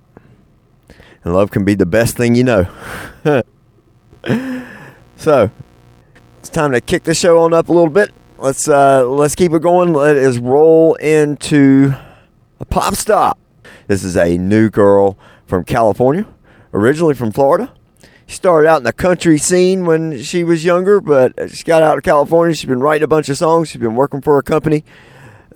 And 1.23 1.33
love 1.33 1.51
can 1.51 1.65
be 1.65 1.73
the 1.73 1.85
best 1.85 2.15
thing 2.15 2.35
you 2.35 2.43
know. 2.43 3.43
so, 5.17 5.51
it's 6.39 6.49
time 6.49 6.71
to 6.71 6.81
kick 6.81 7.03
the 7.03 7.13
show 7.13 7.39
on 7.39 7.53
up 7.53 7.69
a 7.69 7.73
little 7.73 7.89
bit. 7.89 8.13
Let's 8.37 8.67
uh, 8.67 9.05
let's 9.07 9.35
keep 9.35 9.51
it 9.51 9.61
going. 9.61 9.93
Let 9.93 10.15
us 10.15 10.37
roll 10.37 10.93
into 10.95 11.93
a 12.59 12.65
pop 12.65 12.95
stop. 12.95 13.39
This 13.87 14.03
is 14.03 14.15
a 14.15 14.37
new 14.37 14.69
girl 14.69 15.17
from 15.45 15.63
California, 15.63 16.25
originally 16.73 17.15
from 17.15 17.31
Florida. 17.31 17.73
She 18.27 18.35
started 18.35 18.67
out 18.67 18.77
in 18.77 18.83
the 18.83 18.93
country 18.93 19.37
scene 19.37 19.85
when 19.85 20.21
she 20.21 20.43
was 20.43 20.63
younger, 20.63 21.01
but 21.01 21.33
she 21.49 21.63
got 21.63 21.81
out 21.81 21.97
of 21.97 22.03
California. 22.03 22.55
She's 22.55 22.67
been 22.67 22.81
writing 22.81 23.03
a 23.03 23.07
bunch 23.07 23.29
of 23.29 23.37
songs. 23.37 23.69
She's 23.69 23.81
been 23.81 23.95
working 23.95 24.21
for 24.21 24.37
a 24.37 24.43
company 24.43 24.83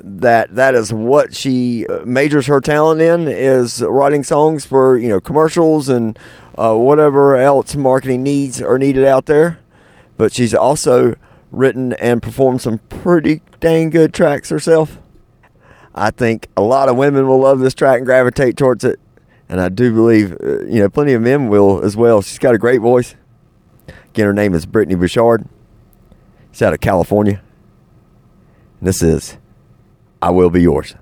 that 0.04 0.56
that 0.56 0.76
is 0.76 0.92
what 0.94 1.36
she 1.36 1.86
uh, 1.88 2.04
majors 2.06 2.48
her 2.48 2.60
talent 2.60 3.02
in 3.02 3.28
is 3.28 3.82
writing 3.82 4.24
songs 4.24 4.66
for 4.66 4.98
you 4.98 5.10
know 5.10 5.20
commercials 5.20 5.90
and 5.90 6.18
uh, 6.58 6.76
whatever 6.76 7.36
else 7.36 7.76
marketing 7.76 8.24
needs 8.24 8.62
are 8.62 8.78
needed 8.78 9.06
out 9.06 9.26
there. 9.26 9.60
But 10.18 10.34
she's 10.34 10.54
also 10.54 11.16
written 11.52 11.94
and 11.94 12.22
performed 12.22 12.62
some 12.62 12.80
pretty 12.90 13.42
dang 13.60 13.90
good 13.90 14.14
tracks 14.14 14.50
herself. 14.50 15.00
I 15.94 16.12
think 16.12 16.48
a 16.56 16.62
lot 16.62 16.88
of 16.90 16.96
women 16.96 17.28
will 17.28 17.40
love 17.40 17.60
this 17.60 17.74
track 17.74 17.98
and 17.98 18.06
gravitate 18.06 18.56
towards 18.56 18.84
it, 18.84 19.00
and 19.50 19.60
I 19.60 19.70
do 19.70 19.94
believe 19.94 20.34
uh, 20.42 20.64
you 20.66 20.80
know 20.80 20.90
plenty 20.90 21.14
of 21.14 21.22
men 21.22 21.50
will 21.50 21.84
as 21.84 21.98
well. 21.98 22.22
She's 22.22 22.40
got 22.40 22.56
a 22.56 22.60
great 22.60 22.82
voice. 22.82 23.16
Again, 24.10 24.26
her 24.26 24.34
name 24.34 24.54
is 24.54 24.66
Brittany 24.66 24.96
Bouchard. 24.96 25.48
She's 26.52 26.62
out 26.62 26.74
of 26.74 26.82
California. 26.82 27.42
And 28.80 28.88
this 28.88 29.02
is 29.02 29.38
I 30.24 30.30
Will 30.30 30.52
Be 30.52 30.62
Yours. 30.62 30.94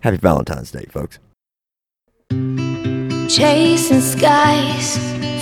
Happy 0.00 0.16
Valentine's 0.16 0.70
Day, 0.70 0.86
folks. 0.88 1.18
chasing 3.28 4.00
skies 4.00 4.96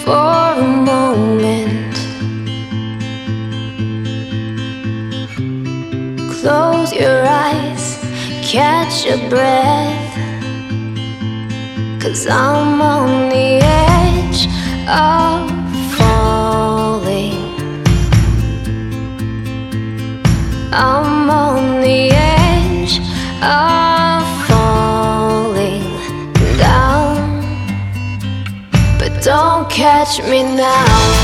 for 0.05 0.11
a 0.11 0.63
moment. 0.63 1.95
Close 6.41 6.93
your 6.93 7.25
eyes, 7.25 7.99
catch 8.43 9.07
your 9.07 9.19
breath. 9.29 10.15
Cause 12.03 12.27
I'm 12.27 12.83
on 12.83 13.29
the 13.29 13.61
edge 13.63 14.47
of 14.89 15.51
falling. 15.97 17.39
I'm 20.73 21.31
on 21.31 21.81
the 21.83 22.11
edge 22.11 22.32
falling 24.47 25.83
down. 26.57 27.17
But 28.99 29.23
don't 29.23 29.69
catch 29.69 30.23
me 30.23 30.43
now. 30.43 31.22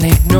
Call 0.00 0.35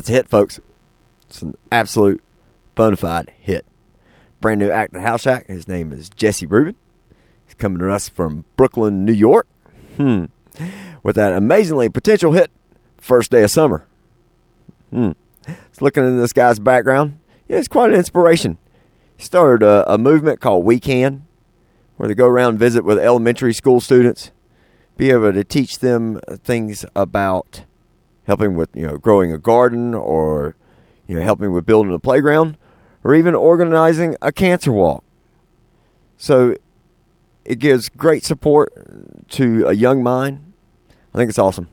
that's 0.00 0.08
a 0.08 0.12
hit, 0.12 0.30
folks. 0.30 0.58
It's 1.28 1.42
an 1.42 1.58
absolute 1.70 2.24
bona 2.74 2.96
fide 2.96 3.30
hit. 3.38 3.66
Brand 4.40 4.58
new 4.58 4.70
act 4.70 4.96
at 4.96 5.02
House 5.02 5.20
Shack. 5.20 5.46
His 5.46 5.68
name 5.68 5.92
is 5.92 6.08
Jesse 6.08 6.46
Ruben. 6.46 6.74
He's 7.44 7.52
coming 7.52 7.80
to 7.80 7.92
us 7.92 8.08
from 8.08 8.46
Brooklyn, 8.56 9.04
New 9.04 9.12
York. 9.12 9.46
Hmm. 9.98 10.26
With 11.02 11.16
that 11.16 11.34
amazingly 11.34 11.90
potential 11.90 12.32
hit, 12.32 12.50
First 12.96 13.30
Day 13.30 13.42
of 13.42 13.50
Summer. 13.50 13.86
Hmm. 14.88 15.10
Just 15.46 15.82
looking 15.82 16.02
into 16.02 16.18
this 16.18 16.32
guy's 16.32 16.58
background, 16.58 17.18
yeah, 17.46 17.58
it's 17.58 17.68
quite 17.68 17.90
an 17.90 17.96
inspiration. 17.96 18.56
He 19.18 19.24
started 19.24 19.62
a, 19.62 19.84
a 19.92 19.98
movement 19.98 20.40
called 20.40 20.64
We 20.64 20.80
Can, 20.80 21.26
where 21.98 22.08
they 22.08 22.14
go 22.14 22.26
around 22.26 22.50
and 22.52 22.58
visit 22.58 22.86
with 22.86 22.98
elementary 22.98 23.52
school 23.52 23.82
students, 23.82 24.30
be 24.96 25.10
able 25.10 25.34
to 25.34 25.44
teach 25.44 25.80
them 25.80 26.20
things 26.42 26.86
about 26.96 27.64
helping 28.30 28.54
with 28.54 28.70
you 28.74 28.86
know 28.86 28.96
growing 28.96 29.32
a 29.32 29.38
garden 29.38 29.92
or 29.92 30.54
you 31.08 31.16
know 31.16 31.22
helping 31.22 31.52
with 31.52 31.66
building 31.66 31.92
a 31.92 31.98
playground 31.98 32.56
or 33.02 33.12
even 33.12 33.34
organizing 33.34 34.14
a 34.22 34.30
cancer 34.30 34.70
walk. 34.70 35.02
So 36.16 36.54
it 37.44 37.58
gives 37.58 37.88
great 37.88 38.24
support 38.24 38.72
to 39.30 39.66
a 39.66 39.72
young 39.72 40.04
mind. 40.04 40.52
I 41.12 41.18
think 41.18 41.28
it's 41.28 41.40
awesome. 41.40 41.70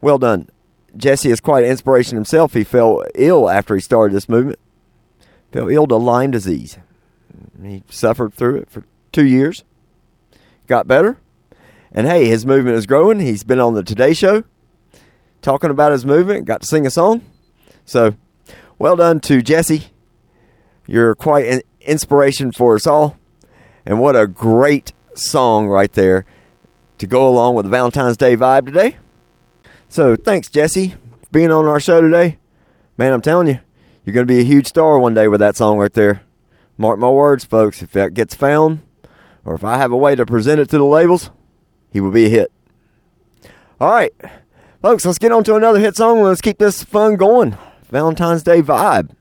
Well 0.00 0.16
done. 0.16 0.48
Jesse 0.96 1.30
is 1.30 1.40
quite 1.40 1.64
an 1.64 1.70
inspiration 1.70 2.16
himself. 2.16 2.54
He 2.54 2.64
fell 2.64 3.04
ill 3.14 3.50
after 3.50 3.74
he 3.74 3.82
started 3.82 4.16
this 4.16 4.28
movement. 4.28 4.58
Fell 5.52 5.68
ill 5.68 5.86
to 5.88 5.96
Lyme 5.96 6.30
disease. 6.30 6.78
He 7.62 7.82
suffered 7.90 8.32
through 8.32 8.56
it 8.56 8.70
for 8.70 8.84
two 9.12 9.26
years. 9.26 9.64
Got 10.66 10.88
better. 10.88 11.18
And 11.92 12.06
hey, 12.06 12.26
his 12.26 12.46
movement 12.46 12.76
is 12.76 12.86
growing. 12.86 13.20
He's 13.20 13.44
been 13.44 13.60
on 13.60 13.74
the 13.74 13.82
Today 13.82 14.14
Show 14.14 14.44
talking 15.44 15.70
about 15.70 15.92
his 15.92 16.06
movement, 16.06 16.46
got 16.46 16.62
to 16.62 16.66
sing 16.66 16.86
a 16.86 16.90
song. 16.90 17.22
So, 17.84 18.16
well 18.78 18.96
done 18.96 19.20
to 19.20 19.42
Jesse. 19.42 19.88
You're 20.86 21.14
quite 21.14 21.46
an 21.46 21.60
inspiration 21.82 22.50
for 22.50 22.74
us 22.74 22.86
all. 22.86 23.18
And 23.84 24.00
what 24.00 24.16
a 24.16 24.26
great 24.26 24.94
song 25.14 25.68
right 25.68 25.92
there 25.92 26.24
to 26.96 27.06
go 27.06 27.28
along 27.28 27.54
with 27.54 27.66
the 27.66 27.70
Valentine's 27.70 28.16
Day 28.16 28.36
vibe 28.36 28.64
today. 28.64 28.96
So, 29.90 30.16
thanks, 30.16 30.48
Jesse, 30.48 30.88
for 30.88 31.28
being 31.30 31.50
on 31.50 31.66
our 31.66 31.78
show 31.78 32.00
today. 32.00 32.38
Man, 32.96 33.12
I'm 33.12 33.20
telling 33.20 33.46
you, 33.46 33.60
you're 34.04 34.14
going 34.14 34.26
to 34.26 34.32
be 34.32 34.40
a 34.40 34.44
huge 34.44 34.66
star 34.66 34.98
one 34.98 35.12
day 35.12 35.28
with 35.28 35.40
that 35.40 35.56
song 35.56 35.76
right 35.76 35.92
there. 35.92 36.22
Mark 36.78 36.98
my 36.98 37.10
words, 37.10 37.44
folks. 37.44 37.82
If 37.82 37.92
that 37.92 38.14
gets 38.14 38.34
found, 38.34 38.80
or 39.44 39.54
if 39.54 39.62
I 39.62 39.76
have 39.76 39.92
a 39.92 39.96
way 39.96 40.14
to 40.14 40.24
present 40.24 40.58
it 40.58 40.70
to 40.70 40.78
the 40.78 40.84
labels, 40.84 41.30
he 41.92 42.00
will 42.00 42.10
be 42.10 42.26
a 42.26 42.30
hit. 42.30 42.52
All 43.78 43.92
right. 43.92 44.12
Folks, 44.84 45.06
let's 45.06 45.18
get 45.18 45.32
on 45.32 45.42
to 45.44 45.54
another 45.54 45.80
hit 45.80 45.96
song. 45.96 46.22
Let's 46.22 46.42
keep 46.42 46.58
this 46.58 46.84
fun 46.84 47.16
going. 47.16 47.56
Valentine's 47.90 48.42
Day 48.42 48.60
vibe. 48.60 49.12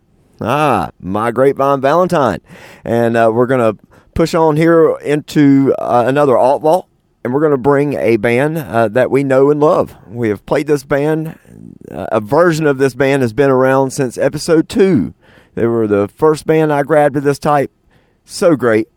Ah, 0.41 0.91
My 0.99 1.31
Grapevine 1.31 1.79
Valentine. 1.79 2.41
And 2.83 3.15
uh, 3.15 3.31
we're 3.33 3.45
going 3.45 3.77
to 3.77 3.81
push 4.13 4.33
on 4.33 4.57
here 4.57 4.97
into 4.97 5.73
uh, 5.79 6.03
another 6.05 6.37
alt 6.37 6.63
vault. 6.63 6.89
And 7.23 7.33
we're 7.33 7.39
going 7.39 7.53
to 7.53 7.57
bring 7.57 7.93
a 7.93 8.17
band 8.17 8.57
uh, 8.57 8.89
that 8.89 9.09
we 9.09 9.23
know 9.23 9.51
and 9.51 9.61
love. 9.61 9.95
We 10.05 10.27
have 10.27 10.45
played 10.45 10.67
this 10.67 10.83
band. 10.83 11.39
Uh, 11.89 12.07
a 12.11 12.19
version 12.19 12.67
of 12.67 12.77
this 12.77 12.93
band 12.93 13.21
has 13.21 13.31
been 13.31 13.49
around 13.49 13.91
since 13.91 14.17
episode 14.17 14.67
two. 14.67 15.13
They 15.55 15.65
were 15.65 15.87
the 15.87 16.09
first 16.09 16.45
band 16.45 16.73
I 16.73 16.83
grabbed 16.83 17.15
of 17.15 17.23
this 17.23 17.39
type. 17.39 17.71
So 18.25 18.57
great. 18.57 18.89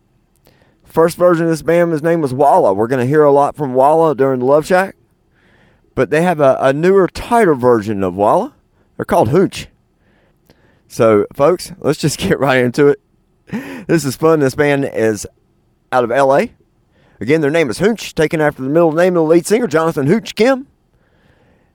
First 0.83 1.17
version 1.17 1.45
of 1.45 1.51
this 1.51 1.62
band, 1.62 1.93
his 1.93 2.03
name 2.03 2.23
was 2.23 2.35
Walla. 2.35 2.75
We're 2.75 2.89
going 2.89 3.07
to 3.07 3.09
hear 3.09 3.23
a 3.23 3.31
lot 3.31 3.55
from 3.55 3.75
Walla 3.75 4.17
during 4.17 4.41
the 4.41 4.47
Love 4.47 4.67
Shack. 4.67 4.97
But 5.97 6.11
they 6.11 6.22
have 6.22 6.40
a, 6.40 6.57
a 6.61 6.72
newer, 6.72 7.09
tighter 7.09 7.57
version 7.57 8.05
of 8.05 8.14
Walla. 8.14 8.55
They're 8.97 9.05
called 9.05 9.30
Hooch. 9.30 9.66
So, 10.86 11.26
folks, 11.34 11.72
let's 11.78 11.99
just 11.99 12.18
get 12.20 12.38
right 12.38 12.59
into 12.62 12.88
it. 12.88 13.01
This 13.88 14.05
is 14.05 14.14
fun. 14.14 14.40
This 14.40 14.55
band 14.55 14.84
is 14.84 15.26
out 15.90 16.05
of 16.05 16.11
LA. 16.11 16.53
Again, 17.18 17.40
their 17.40 17.51
name 17.51 17.70
is 17.70 17.78
Hooch, 17.78 18.14
taken 18.14 18.40
after 18.40 18.62
the 18.62 18.68
middle 18.68 18.92
name 18.92 19.16
of 19.16 19.22
the 19.22 19.28
lead 19.30 19.47
singer, 19.47 19.66
Jonathan 19.66 20.07
Hooch 20.07 20.34
Kim, 20.34 20.66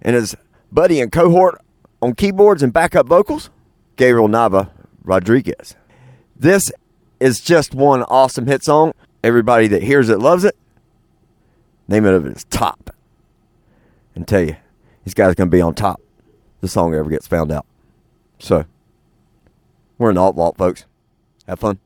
and 0.02 0.16
his 0.16 0.36
buddy 0.72 1.02
and 1.02 1.12
cohort 1.12 1.60
on 2.00 2.14
keyboards 2.14 2.62
and 2.62 2.72
backup 2.72 3.08
vocals, 3.08 3.50
Gabriel 3.96 4.28
Nava 4.28 4.70
Rodriguez. 5.04 5.76
This 6.36 6.72
is 7.20 7.40
just 7.40 7.74
one 7.74 8.04
awesome 8.04 8.46
hit 8.46 8.64
song. 8.64 8.94
Everybody 9.24 9.68
that 9.68 9.82
hears 9.82 10.10
it 10.10 10.20
loves 10.20 10.44
it. 10.44 10.56
Name 11.88 12.06
it 12.06 12.14
of 12.14 12.28
it 12.28 12.38
is 12.38 12.44
Top. 12.46 12.92
And 14.16 14.28
tell 14.28 14.42
you, 14.42 14.56
this 15.04 15.14
guys 15.14 15.36
going 15.36 15.50
to 15.50 15.56
be 15.56 15.62
on 15.62 15.74
top. 15.74 16.02
The 16.62 16.68
song 16.68 16.94
ever 16.94 17.10
gets 17.10 17.28
found 17.28 17.52
out. 17.52 17.66
So, 18.40 18.66
we're 19.98 20.10
in 20.10 20.16
the 20.16 20.22
alt 20.22 20.36
vault, 20.36 20.58
folks. 20.58 20.86
Have 21.48 21.60
fun. 21.60 21.80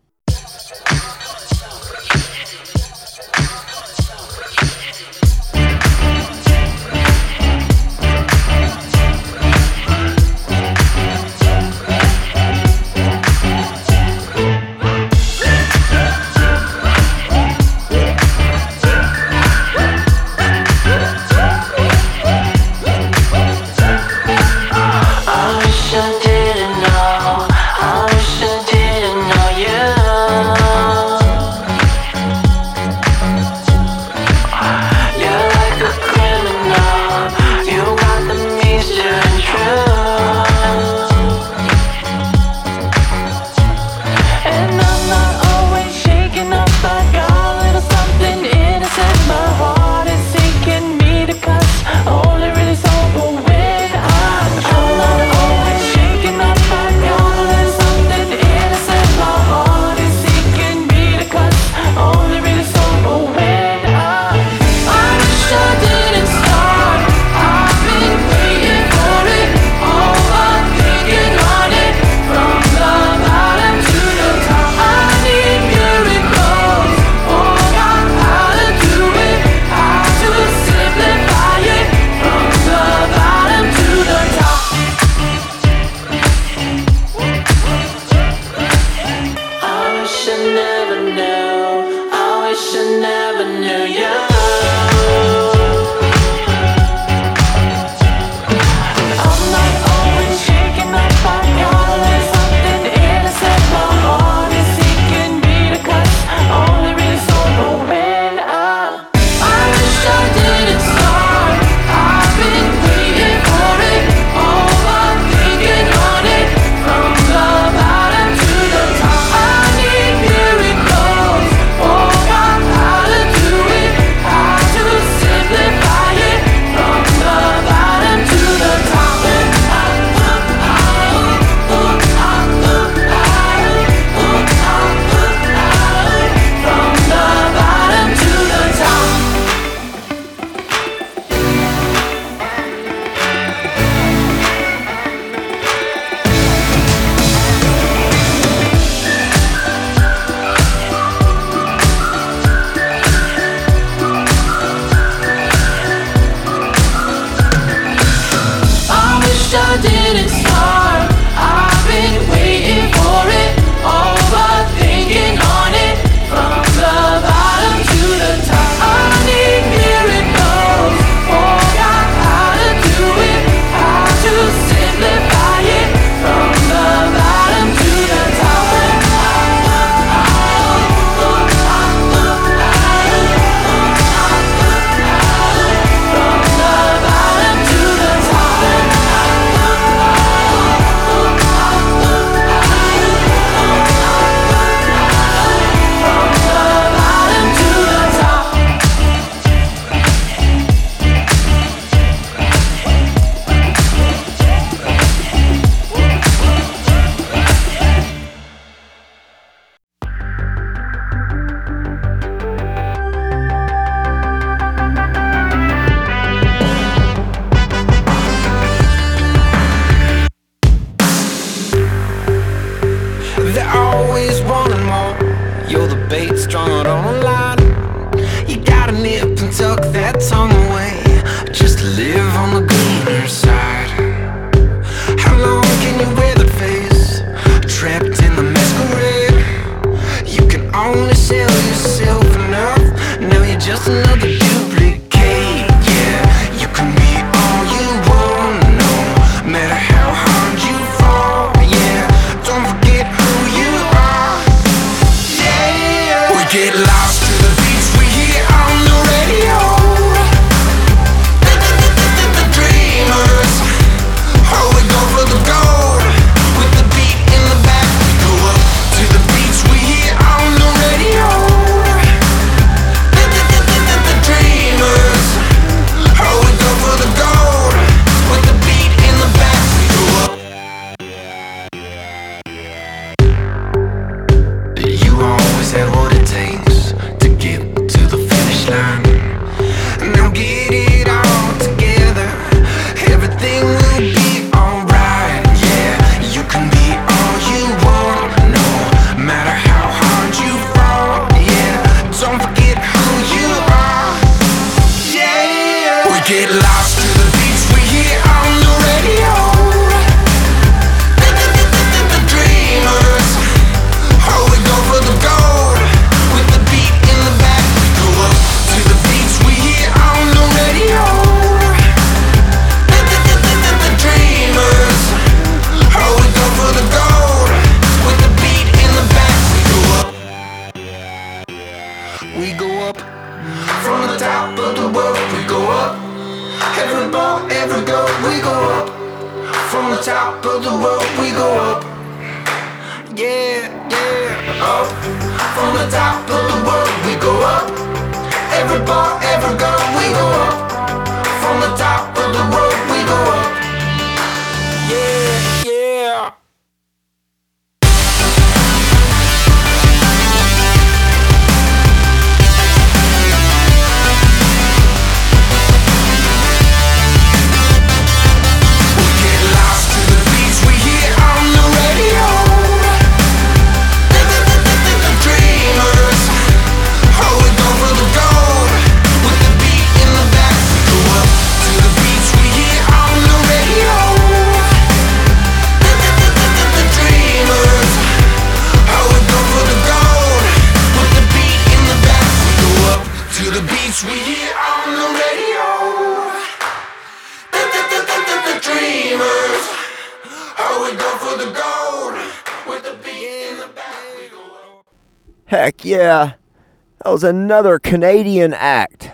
Another 407.26 407.80
Canadian 407.80 408.54
act. 408.54 409.10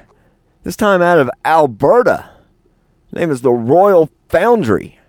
This 0.64 0.76
time 0.76 1.02
out 1.02 1.18
of 1.18 1.30
Alberta. 1.46 2.30
Name 3.14 3.32
is 3.32 3.40
the 3.40 3.54
Royal 3.54 4.10
Foundry. 4.28 5.00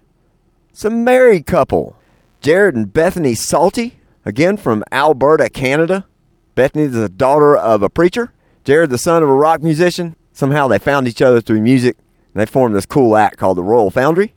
It's 0.70 0.84
a 0.84 0.90
married 0.90 1.44
couple. 1.44 1.96
Jared 2.40 2.76
and 2.76 2.92
Bethany 2.92 3.34
Salte, 3.34 3.94
again 4.24 4.56
from 4.56 4.84
Alberta, 4.92 5.50
Canada. 5.50 6.06
Bethany 6.54 6.84
is 6.84 6.92
the 6.92 7.08
daughter 7.08 7.56
of 7.56 7.82
a 7.82 7.90
preacher. 7.90 8.32
Jared, 8.62 8.90
the 8.90 8.98
son 8.98 9.24
of 9.24 9.28
a 9.28 9.34
rock 9.34 9.62
musician. 9.62 10.14
Somehow 10.32 10.68
they 10.68 10.78
found 10.78 11.08
each 11.08 11.20
other 11.20 11.40
through 11.40 11.60
music 11.60 11.96
and 12.32 12.40
they 12.40 12.46
formed 12.46 12.76
this 12.76 12.86
cool 12.86 13.16
act 13.16 13.36
called 13.36 13.58
the 13.58 13.64
Royal 13.64 13.90
Foundry. 13.90 14.32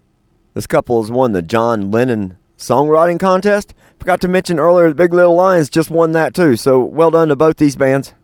This 0.55 0.65
couple 0.65 1.03
has 1.03 1.11
won 1.11 1.33
the 1.33 1.43
John 1.43 1.91
Lennon 1.91 2.37
Songwriting 2.57 3.19
Contest. 3.19 3.75
Forgot 3.99 4.21
to 4.21 4.27
mention 4.27 4.57
earlier, 4.57 4.89
the 4.89 4.95
Big 4.95 5.13
Little 5.13 5.35
Lions 5.35 5.69
just 5.69 5.91
won 5.91 6.13
that 6.13 6.33
too. 6.33 6.55
So 6.55 6.83
well 6.83 7.11
done 7.11 7.27
to 7.27 7.35
both 7.35 7.57
these 7.57 7.75
bands 7.75 8.15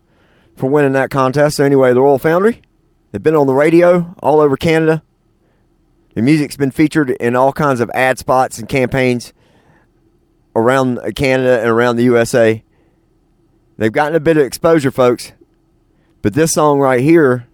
for 0.56 0.68
winning 0.68 0.92
that 0.92 1.10
contest. 1.10 1.56
So 1.56 1.64
anyway, 1.64 1.92
the 1.92 2.00
Royal 2.00 2.18
Foundry, 2.18 2.62
they've 3.10 3.22
been 3.22 3.34
on 3.34 3.46
the 3.46 3.54
radio 3.54 4.14
all 4.22 4.40
over 4.40 4.56
Canada. 4.56 5.02
The 6.14 6.22
music's 6.22 6.56
been 6.56 6.70
featured 6.70 7.10
in 7.10 7.36
all 7.36 7.52
kinds 7.52 7.80
of 7.80 7.90
ad 7.94 8.18
spots 8.18 8.58
and 8.58 8.68
campaigns 8.68 9.32
around 10.54 11.00
Canada 11.16 11.60
and 11.60 11.70
around 11.70 11.96
the 11.96 12.04
USA. 12.04 12.62
They've 13.78 13.92
gotten 13.92 14.14
a 14.14 14.20
bit 14.20 14.36
of 14.36 14.44
exposure, 14.44 14.90
folks. 14.90 15.32
But 16.20 16.34
this 16.34 16.52
song 16.52 16.78
right 16.78 17.00
here 17.00 17.48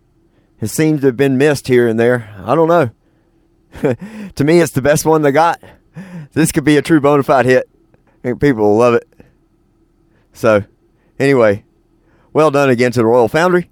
has 0.60 0.72
seemed 0.72 1.00
to 1.00 1.06
have 1.06 1.16
been 1.16 1.38
missed 1.38 1.68
here 1.68 1.88
and 1.88 1.98
there. 1.98 2.34
I 2.44 2.54
don't 2.54 2.68
know. 2.68 2.90
to 4.34 4.44
me, 4.44 4.60
it's 4.60 4.72
the 4.72 4.82
best 4.82 5.04
one 5.04 5.22
they 5.22 5.32
got. 5.32 5.62
This 6.32 6.52
could 6.52 6.64
be 6.64 6.76
a 6.76 6.82
true 6.82 7.00
bona 7.00 7.22
fide 7.22 7.46
hit. 7.46 7.68
I 8.06 8.22
think 8.22 8.40
people 8.40 8.64
will 8.64 8.76
love 8.76 8.94
it. 8.94 9.08
So, 10.32 10.64
anyway, 11.18 11.64
well 12.32 12.50
done 12.50 12.70
again 12.70 12.92
to 12.92 13.00
the 13.00 13.06
Royal 13.06 13.28
Foundry. 13.28 13.70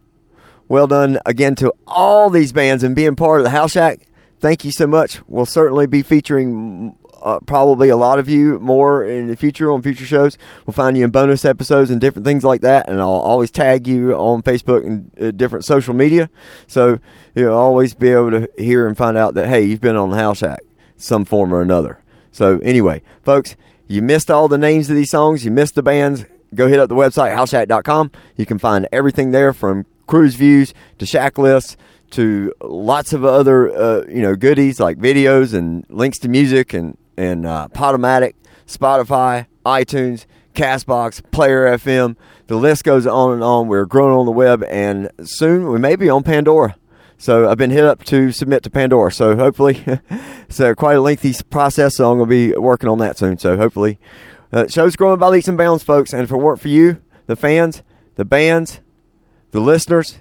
Well 0.69 0.87
done 0.87 1.19
again 1.25 1.55
to 1.57 1.73
all 1.87 2.29
these 2.31 2.53
bands 2.53 2.83
and 2.83 2.97
being 2.97 3.17
part 3.17 3.41
of 3.41 3.45
the 3.45 3.51
House 3.51 3.73
Shack. 3.73 4.07
Thank 4.41 4.65
you 4.65 4.73
so 4.73 4.87
much. 4.87 5.21
We'll 5.29 5.47
certainly 5.47 5.87
be 5.87 6.03
featuring 6.03 6.97
uh, 7.23 7.41
probably 7.41 7.89
a 7.89 7.97
lot 7.97 8.19
of 8.19 8.29
you 8.29 8.59
more 8.59 9.05
in 9.05 9.29
the 9.29 9.37
future 9.37 9.71
on 9.71 9.83
future 9.83 10.05
shows. 10.05 10.37
We'll 10.67 10.75
find 10.75 10.97
you 10.97 11.05
in 11.05 11.11
bonus 11.11 11.45
episodes 11.45 11.91
and 11.91 12.01
different 12.01 12.27
things 12.27 12.45
like 12.45 12.61
that. 12.61 12.89
And 12.89 13.01
I'll 13.01 13.09
always 13.09 13.51
tag 13.51 13.87
you 13.87 14.15
on 14.15 14.43
Facebook 14.43 14.85
and 14.87 15.11
uh, 15.21 15.31
different 15.31 15.65
social 15.65 15.95
media. 15.95 16.31
So 16.67 16.99
you'll 17.35 17.55
always 17.55 17.95
be 17.95 18.11
able 18.11 18.33
to 18.33 18.49
hear 18.59 18.87
and 18.87 18.97
find 18.97 19.17
out 19.17 19.35
that, 19.35 19.49
hey, 19.49 19.63
you've 19.65 19.81
been 19.81 19.97
on 19.97 20.11
the 20.11 20.17
House 20.17 20.39
Shack 20.39 20.61
some 20.97 21.25
form 21.25 21.53
or 21.53 21.63
another. 21.63 22.03
So 22.33 22.59
anyway, 22.59 23.03
folks, 23.23 23.57
you 23.89 24.03
missed 24.03 24.31
all 24.31 24.49
the 24.49 24.59
names 24.59 24.91
of 24.91 24.97
these 24.97 25.11
songs. 25.11 25.45
You 25.45 25.51
missed 25.51 25.75
the 25.75 25.83
bands. 25.83 26.25
Go 26.55 26.69
hit 26.69 26.79
up 26.79 26.89
the 26.89 26.95
website, 26.95 27.35
houseshack.com. 27.35 28.11
You 28.37 28.47
can 28.47 28.59
find 28.59 28.89
everything 28.93 29.31
there 29.31 29.53
from 29.53 29.87
cruise 30.07 30.35
views 30.37 30.73
to 30.99 31.07
shack 31.07 31.39
lists 31.39 31.77
to 32.11 32.53
lots 32.61 33.13
of 33.13 33.25
other 33.25 33.71
uh, 33.77 34.05
you 34.09 34.23
know 34.23 34.37
goodies 34.37 34.79
like 34.79 34.99
videos 34.99 35.53
and 35.55 35.85
links 35.89 36.19
to 36.21 36.29
music 36.29 36.73
and 36.73 36.97
and 37.17 37.47
uh, 37.47 37.69
Podomatic, 37.73 38.35
Spotify, 38.67 39.47
iTunes, 39.65 40.27
Castbox, 40.55 41.23
Player 41.31 41.67
FM. 41.77 42.17
The 42.47 42.57
list 42.57 42.85
goes 42.85 43.07
on 43.07 43.33
and 43.33 43.43
on. 43.43 43.69
We're 43.69 43.87
growing 43.87 44.15
on 44.15 44.27
the 44.27 44.33
web, 44.33 44.63
and 44.65 45.11
soon 45.23 45.69
we 45.71 45.79
may 45.79 45.97
be 45.97 46.09
on 46.09 46.23
Pandora. 46.23 46.77
So 47.19 47.49
I've 47.49 47.57
been 47.57 47.71
hit 47.71 47.85
up 47.85 48.05
to 48.05 48.31
submit 48.31 48.63
to 48.65 48.71
Pandora. 48.71 49.11
So 49.11 49.37
hopefully, 49.37 49.83
uh, 50.61 50.75
quite 50.75 50.97
a 50.97 51.01
lengthy 51.01 51.35
process. 51.49 51.97
So 51.97 52.11
I'm 52.11 52.19
going 52.19 52.29
to 52.29 52.53
be 52.53 52.59
working 52.59 52.89
on 52.89 52.99
that 52.99 53.17
soon. 53.17 53.39
So 53.39 53.57
hopefully, 53.57 53.99
uh, 54.53 54.67
show's 54.69 54.97
growing 54.97 55.19
by 55.19 55.29
leaps 55.29 55.49
and 55.49 55.59
bounds, 55.59 55.83
folks. 55.83 56.13
And 56.13 56.23
if 56.23 56.31
it 56.31 56.37
weren't 56.37 56.61
for 56.61 56.69
you, 56.69 57.01
the 57.27 57.37
fans, 57.37 57.83
the 58.15 58.25
bands, 58.25 58.81
the 59.51 59.61
listeners, 59.61 60.19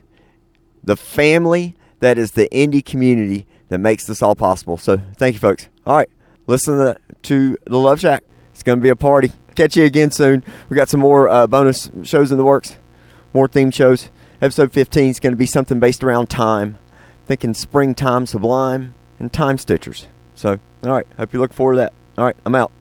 the 0.83 0.97
family 0.97 1.75
that 1.99 2.17
is 2.17 2.31
the 2.31 2.47
indie 2.49 2.85
community 2.85 3.47
that 3.69 3.79
makes 3.79 4.05
this 4.05 4.21
all 4.21 4.35
possible. 4.35 4.77
So 4.77 5.01
thank 5.17 5.33
you, 5.33 5.39
folks. 5.39 5.67
All 5.85 5.95
right, 5.95 6.09
listen 6.47 6.77
to, 6.77 6.97
to 7.23 7.57
the 7.65 7.77
Love 7.77 7.99
Shack. 7.99 8.23
It's 8.51 8.63
going 8.63 8.79
to 8.79 8.83
be 8.83 8.89
a 8.89 8.95
party. 8.95 9.31
Catch 9.55 9.77
you 9.77 9.85
again 9.85 10.11
soon. 10.11 10.43
We 10.69 10.75
got 10.75 10.89
some 10.89 10.99
more 10.99 11.29
uh, 11.29 11.47
bonus 11.47 11.89
shows 12.03 12.31
in 12.31 12.37
the 12.37 12.43
works, 12.43 12.75
more 13.33 13.47
theme 13.47 13.71
shows. 13.71 14.09
Episode 14.41 14.73
15 14.73 15.09
is 15.09 15.19
going 15.19 15.33
to 15.33 15.37
be 15.37 15.45
something 15.45 15.79
based 15.79 16.03
around 16.03 16.29
time. 16.29 16.77
Thinking 17.25 17.53
springtime 17.53 18.25
sublime 18.27 18.93
and 19.17 19.31
time 19.33 19.57
stitchers. 19.57 20.05
So, 20.35 20.59
all 20.83 20.91
right, 20.91 21.07
hope 21.17 21.33
you 21.33 21.39
look 21.39 21.53
forward 21.53 21.73
to 21.73 21.77
that. 21.77 21.93
All 22.17 22.25
right, 22.25 22.35
I'm 22.45 22.53
out. 22.53 22.71